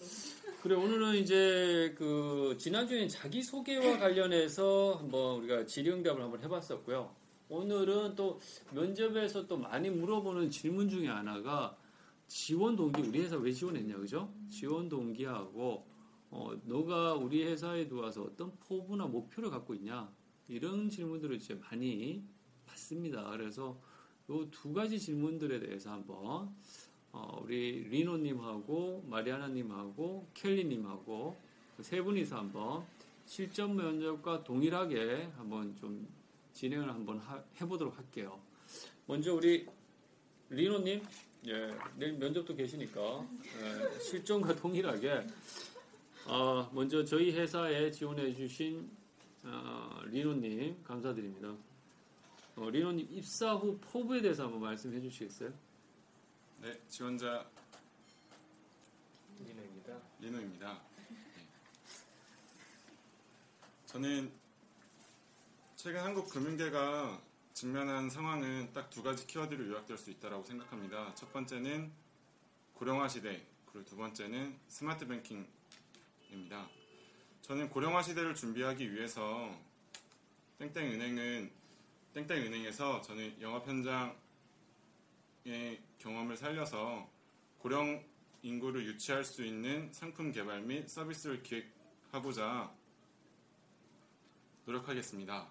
[0.63, 7.15] 그래, 오늘은 이제 그, 지난주에는 자기 소개와 관련해서 한번 우리가 질의응답을 한번 해봤었고요.
[7.49, 8.39] 오늘은 또
[8.73, 11.77] 면접에서 또 많이 물어보는 질문 중에 하나가
[12.29, 14.33] 지원 동기, 우리 회사 왜 지원했냐, 그죠?
[14.51, 15.87] 지원 동기하고,
[16.31, 20.13] 어, 너가 우리 회사에 들어와서 어떤 포부나 목표를 갖고 있냐?
[20.47, 22.23] 이런 질문들을 이제 많이
[22.85, 23.31] 받습니다.
[23.31, 23.77] 그래서
[24.29, 26.49] 이 두 가지 질문들에 대해서 한번,
[27.13, 31.37] 어, 우리 리노님하고 마리아나님하고 켈리님하고
[31.77, 32.85] 그세 분이서 한번
[33.27, 36.07] 실전 면접과 동일하게 한번 좀
[36.55, 38.39] 진행을 한번 하- 해보도록 할게요.
[39.07, 39.67] 먼저 우리
[40.51, 41.03] 리노님,
[41.49, 43.27] 예, 내일 면접도 계시니까
[43.61, 45.27] 예, 실전과 동일하게
[46.27, 48.89] 어, 먼저 저희 회사에 지원해 주신
[49.45, 51.53] 어, 리노님 감사드립니다.
[52.57, 55.53] 어, 리노님 입사 후 포부에 대해서 한번 말씀해 주시겠어요?
[56.63, 57.47] 네, 지원자
[59.39, 59.97] 리노입니다.
[60.21, 60.81] 리노입니다.
[61.09, 61.17] 네.
[63.87, 64.33] 저는
[65.77, 67.21] 최근 한국 금융계가
[67.55, 71.15] 직면한 상황은 딱 두 가지 키워드로 요약될 수 있다고 생각합니다.
[71.15, 71.91] 첫 번째는
[72.75, 76.69] 고령화 시대, 그리고 두 번째는 스마트 뱅킹입니다.
[77.43, 79.55] 저는 고령화 시대를 준비하기 위해서
[80.59, 81.60] 땡땡은행은
[82.13, 84.17] 땡땡 은행에서 저는 영업 현장의
[85.99, 87.09] 경험을 살려서
[87.59, 88.05] 고령
[88.43, 92.75] 인구를 유치할 수 있는 상품 개발 및 서비스를 기획하고자
[94.65, 95.49] 노력하겠습니다.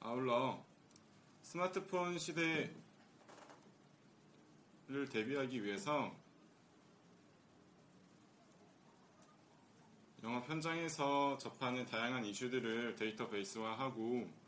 [0.00, 0.64] 아울러
[1.42, 2.72] 스마트폰 시대를
[5.10, 6.16] 대비하기 위해서
[10.22, 14.39] 영업 현장에서 접하는 다양한 이슈들을 데이터베이스화하고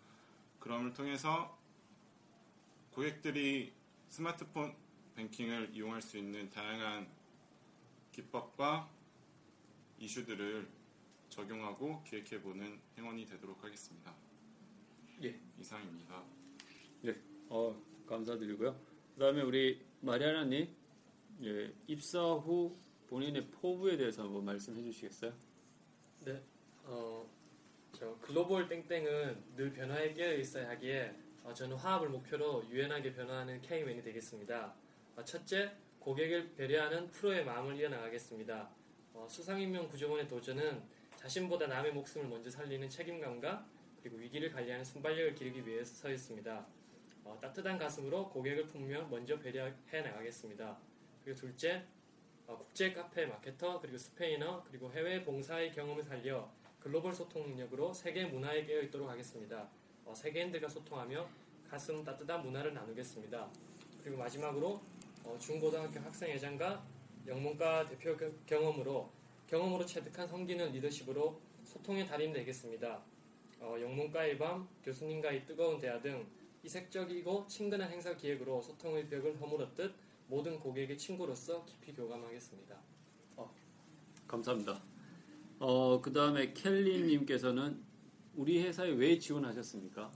[0.63, 1.59] 그럼을 통해서
[2.93, 3.73] 고객들이
[4.09, 4.73] 스마트폰
[5.17, 7.09] 뱅킹을 이용할 수 있는 다양한
[8.13, 8.89] 기법과
[9.99, 10.69] 이슈들을
[11.31, 14.15] 적용하고 기획해보는 행원이 되도록 하겠습니다.
[15.25, 15.37] 예.
[15.59, 16.23] 이상입니다.
[17.03, 18.79] 네, 어, 감사드리고요.
[19.15, 20.69] 그 다음에 우리 마리아나님,
[21.43, 25.33] 예, 입사 후 본인의 포부에 대해서 뭐 말씀해 주시겠어요?
[26.25, 26.41] 네,
[26.85, 27.29] 어,
[28.03, 34.03] 저 글로벌 땡땡은 늘 변화에 깨어 있어야 하기에 어, 저는 화합을 목표로 유연하게 변화하는 K맨이
[34.03, 34.75] 되겠습니다.
[35.15, 38.69] 어, 첫째, 고객을 배려하는 프로의 마음을 이어나가겠습니다.
[39.15, 40.83] 어, 수상인명 구조원의 도전은
[41.15, 43.65] 자신보다 남의 목숨을 먼저 살리는 책임감과
[44.03, 46.67] 그리고 위기를 관리하는 순발력을 기르기 위해서 서 있습니다.
[47.23, 50.77] 어, 따뜻한 가슴으로 고객을 품으며 먼저 배려해 나가겠습니다.
[51.23, 51.85] 그리고 둘째,
[52.49, 56.51] 어, 국제 카페 마케터 그리고 스페인어 그리고 해외 봉사의 경험을 살려
[56.83, 59.69] 글로벌 소통 능력으로 세계 문화에 깨어 있도록 하겠습니다.
[60.05, 61.29] 어, 세계인들과 소통하며
[61.71, 63.49] 가슴 따뜻한 문화를 나누겠습니다.
[64.03, 64.81] 그리고 마지막으로
[65.23, 66.85] 어, 중고등학교 학생회장과
[67.29, 69.09] 영문과 대표 겨- 경험으로
[69.47, 73.01] 경험으로 체득한 성기는 리더십으로 소통의 달인 되겠습니다.
[73.61, 76.27] 어, 영문과의 밤, 교수님과의 뜨거운 대화 등
[76.65, 79.95] 이색적이고 친근한 행사 기획으로 소통의 벽을 허물었듯
[80.27, 82.77] 모든 고객의 친구로서 깊이 교감하겠습니다.
[84.27, 84.92] 감사합니다.
[85.65, 87.81] 어, 그 다음에 켈리님께서는
[88.35, 90.11] 우리 회사에 왜 지원하셨습니까?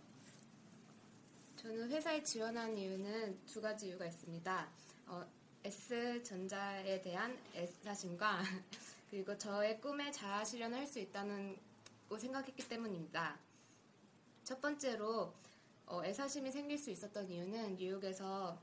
[1.55, 4.69] 저는 회사에 지원한 이유는 두 가지 이유가 있습니다.
[5.07, 5.25] 어,
[5.63, 8.43] S전자에 대한 애사심과
[9.09, 11.57] 그리고 저의 꿈에 자아 실현을 할 수 있다는
[12.09, 13.39] 고 생각했기 때문입니다.
[14.43, 15.33] 첫 번째로
[15.87, 18.61] 어, 애사심이 생길 수 있었던 이유는 뉴욕에서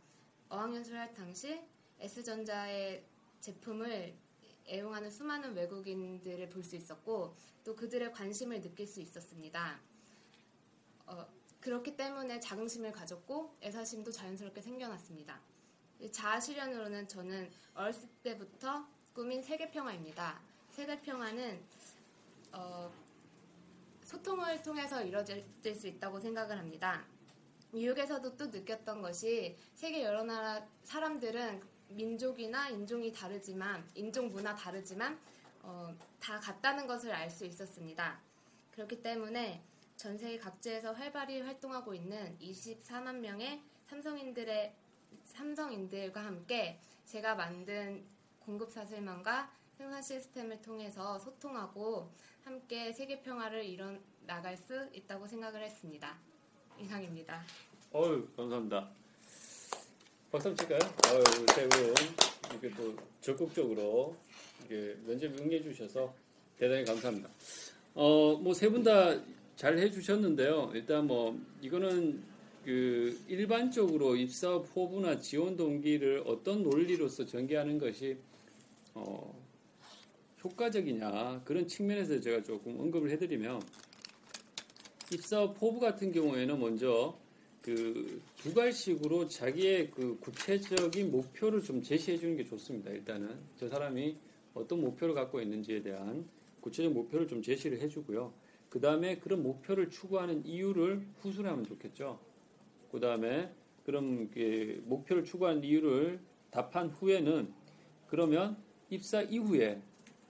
[0.50, 1.62] 어학연수를 할 당시
[2.02, 3.06] S전자의
[3.40, 4.23] 제품을
[4.68, 9.80] 애용하는 수많은 외국인들을 볼 수 있었고 또 그들의 관심을 느낄 수 있었습니다.
[11.06, 11.28] 어,
[11.60, 15.40] 그렇기 때문에 자긍심을 가졌고 애사심도 자연스럽게 생겨났습니다.
[16.00, 20.42] 이 자아 실현으로는 저는 어렸을 때부터 꿈인 세계 평화입니다.
[20.72, 21.64] 세계 평화는
[22.52, 22.92] 어,
[24.04, 25.46] 소통을 통해서 이루어질
[25.76, 27.06] 수 있다고 생각을 합니다.
[27.72, 31.62] 뉴욕에서도 또 느꼈던 것이 세계 여러 나라 사람들은
[31.96, 35.20] 민족이나 인종이 다르지만 인종 문화 다르지만
[35.62, 38.20] 어, 다 같다는 것을 알 수 있었습니다.
[38.72, 39.64] 그렇기 때문에
[39.96, 44.76] 전 세계 각지에서 활발히 활동하고 있는 24만 명의 삼성인들의
[45.24, 48.04] 삼성인들과 함께 제가 만든
[48.40, 52.12] 공급 사슬망과 생산 시스템을 통해서 소통하고
[52.44, 56.18] 함께 세계 평화를 이뤄 나갈 수 있다고 생각을 했습니다.
[56.80, 57.42] 이상입니다.
[57.94, 59.03] 어유 감사합니다.
[60.34, 60.80] 박수 한번 칠까요?
[61.14, 61.94] 어유 세분
[62.50, 64.16] 이렇게 또 적극적으로
[64.68, 66.12] 이렇게 면접 응해 주셔서
[66.58, 67.30] 대단히 감사합니다.
[67.94, 69.22] 어, 뭐 세 분 다
[69.56, 70.72] 잘 해주셨는데요.
[70.74, 72.24] 일단 뭐 이거는
[72.66, 78.18] 그 일반적으로 입사 포부나 지원 동기를 어떤 논리로서 전개하는 것이
[78.96, 79.40] 어,
[80.44, 83.62] 효과적이냐 그런 측면에서 제가 조금 언급을 해드리면
[85.14, 87.16] 입사 포부 같은 경우에는 먼저
[87.64, 92.92] 그 두갈식으로 자기의 그 구체적인 목표를 좀 제시해 주는 게 좋습니다.
[92.92, 94.18] 일단은 저 사람이
[94.54, 96.28] 어떤 목표를 갖고 있는지에 대한
[96.60, 98.34] 구체적 목표를 좀 제시를 해주고요.
[98.70, 102.20] 그 다음에 그런 목표를 추구하는 이유를 후술 하면 좋겠죠.
[102.92, 103.50] 그 다음에
[103.86, 106.20] 그럼 그 목표를 추구하는 이유를
[106.52, 107.54] 답한 후에는
[108.08, 108.58] 그러면
[108.90, 109.82] 입사 이후에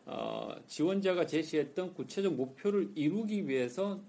[0.05, 4.01] 어, 지원자가 제시했던 구체적 목표를 이루기 위해서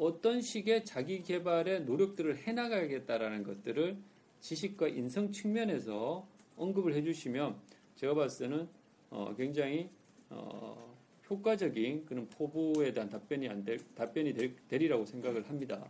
[0.00, 3.98] 어떤 식의 자기 개발의 노력들을 해나가야겠다라는 것들을
[4.40, 7.56] 지식과 인성 측면에서 언급을 해주시면
[7.96, 8.66] 제가 봤을 때는
[9.10, 9.90] 어, 굉장히
[10.30, 10.96] 어,
[11.28, 15.86] 효과적인 그런 포부에 대한 답변이 안 될, 답변이 될, 되리라고 생각을 합니다.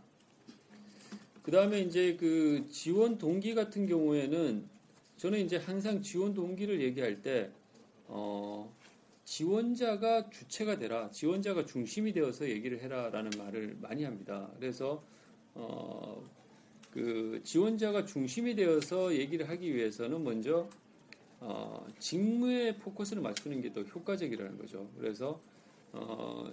[1.41, 4.67] 그 다음에 이제 그 지원 동기 같은 경우에는
[5.15, 7.49] 저는 이제 항상 지원 동기를 얘기할 때,
[8.07, 8.69] 어,
[9.23, 14.49] 지원자가 주체가 되라, 지원자가 중심이 되어서 얘기를 해라라는 말을 많이 합니다.
[14.59, 15.03] 그래서,
[15.53, 16.23] 어,
[16.91, 20.67] 그 지원자가 중심이 되어서 얘기를 하기 위해서는 먼저
[21.39, 24.87] 어, 직무에 포커스를 맞추는 게 더 효과적이라는 거죠.
[24.97, 25.41] 그래서
[25.93, 26.51] 어,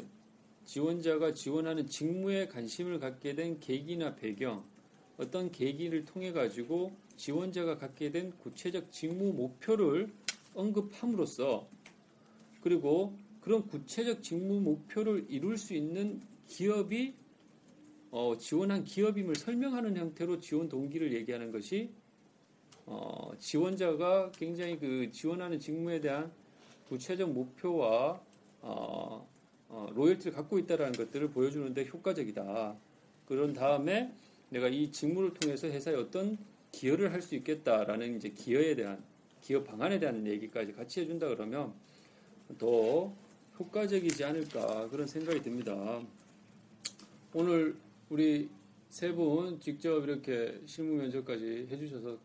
[0.64, 4.64] 지원자가 지원하는 직무에 관심을 갖게 된 계기나 배경,
[5.18, 10.12] 어떤 계기를 통해 가지고 지원자가 갖게 된 구체적 직무 목표를
[10.54, 11.68] 언급함으로써
[12.60, 17.14] 그리고 그런 구체적 직무 목표를 이룰 수 있는 기업이
[18.10, 21.90] 어, 지원한 기업임을 설명하는 형태로 지원 동기를 얘기하는 것이
[22.86, 26.32] 어, 지원자가 굉장히 그 지원하는 직무에 대한
[26.88, 28.20] 구체적 목표와
[28.62, 29.28] 어,
[29.68, 32.76] 어, 로열티를 갖고 있다는 것들을 보여주는데 효과적이다.
[33.26, 34.12] 그런 다음에
[34.48, 36.38] 내가 이 직무를 통해서 회사에 어떤
[36.72, 39.02] 기여를 할 수 있겠다라는 이제 기여에 대한
[39.42, 41.74] 기여 방안에 대한 얘기까지 같이 해준다 그러면
[42.56, 43.12] 더
[43.58, 46.00] 효과적이지 않을까 그런 생각이 듭니다.
[47.34, 47.76] 오늘
[48.08, 48.48] 우리
[48.88, 52.16] 세 분 직접 이렇게 실무 면접까지 해주셔서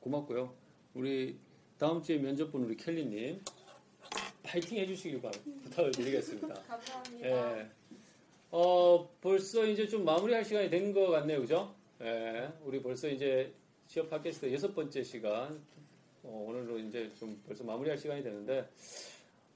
[0.00, 0.54] 고맙고요.
[0.94, 1.36] 우리
[1.78, 3.40] 다음 주에 면접 본 우리 켈리님
[4.44, 5.30] 파이팅 해주시길 바
[5.64, 6.54] 부탁을 드리겠습니다.
[6.68, 7.58] 감사합니다.
[7.60, 7.70] 예.
[8.50, 11.40] 어, 벌써 이제 좀 마무리할 시간이 된 것 같네요.
[11.40, 11.74] 그죠?
[12.00, 12.48] 예.
[12.64, 13.52] 우리 벌써 이제
[13.88, 15.60] 취업 팟캐스트 여섯 번째 시간.
[16.22, 18.68] 어, 오늘로 이제 좀 벌써 마무리할 시간이 되는데,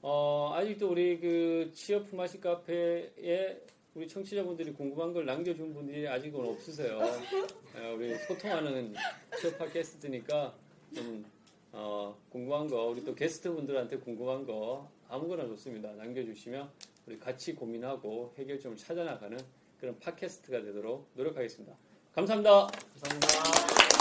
[0.01, 3.61] 어, 아직도 우리 그 취업 품앗이 카페에
[3.95, 6.99] 우리 청취자분들이 궁금한 걸 남겨준 분들이 아직은 없으세요.
[7.79, 8.93] 예, 우리 소통하는
[9.39, 10.53] 취업 팟캐스트니까
[10.93, 11.25] 좀,
[11.71, 15.91] 어, 궁금한 거, 우리 또 게스트 분들한테 궁금한 거 아무거나 좋습니다.
[15.93, 16.69] 남겨주시면
[17.07, 19.37] 우리 같이 고민하고 해결점을 찾아나가는
[19.79, 21.75] 그런 팟캐스트가 되도록 노력하겠습니다.
[22.13, 22.67] 감사합니다.
[23.01, 23.96] 감사합니다.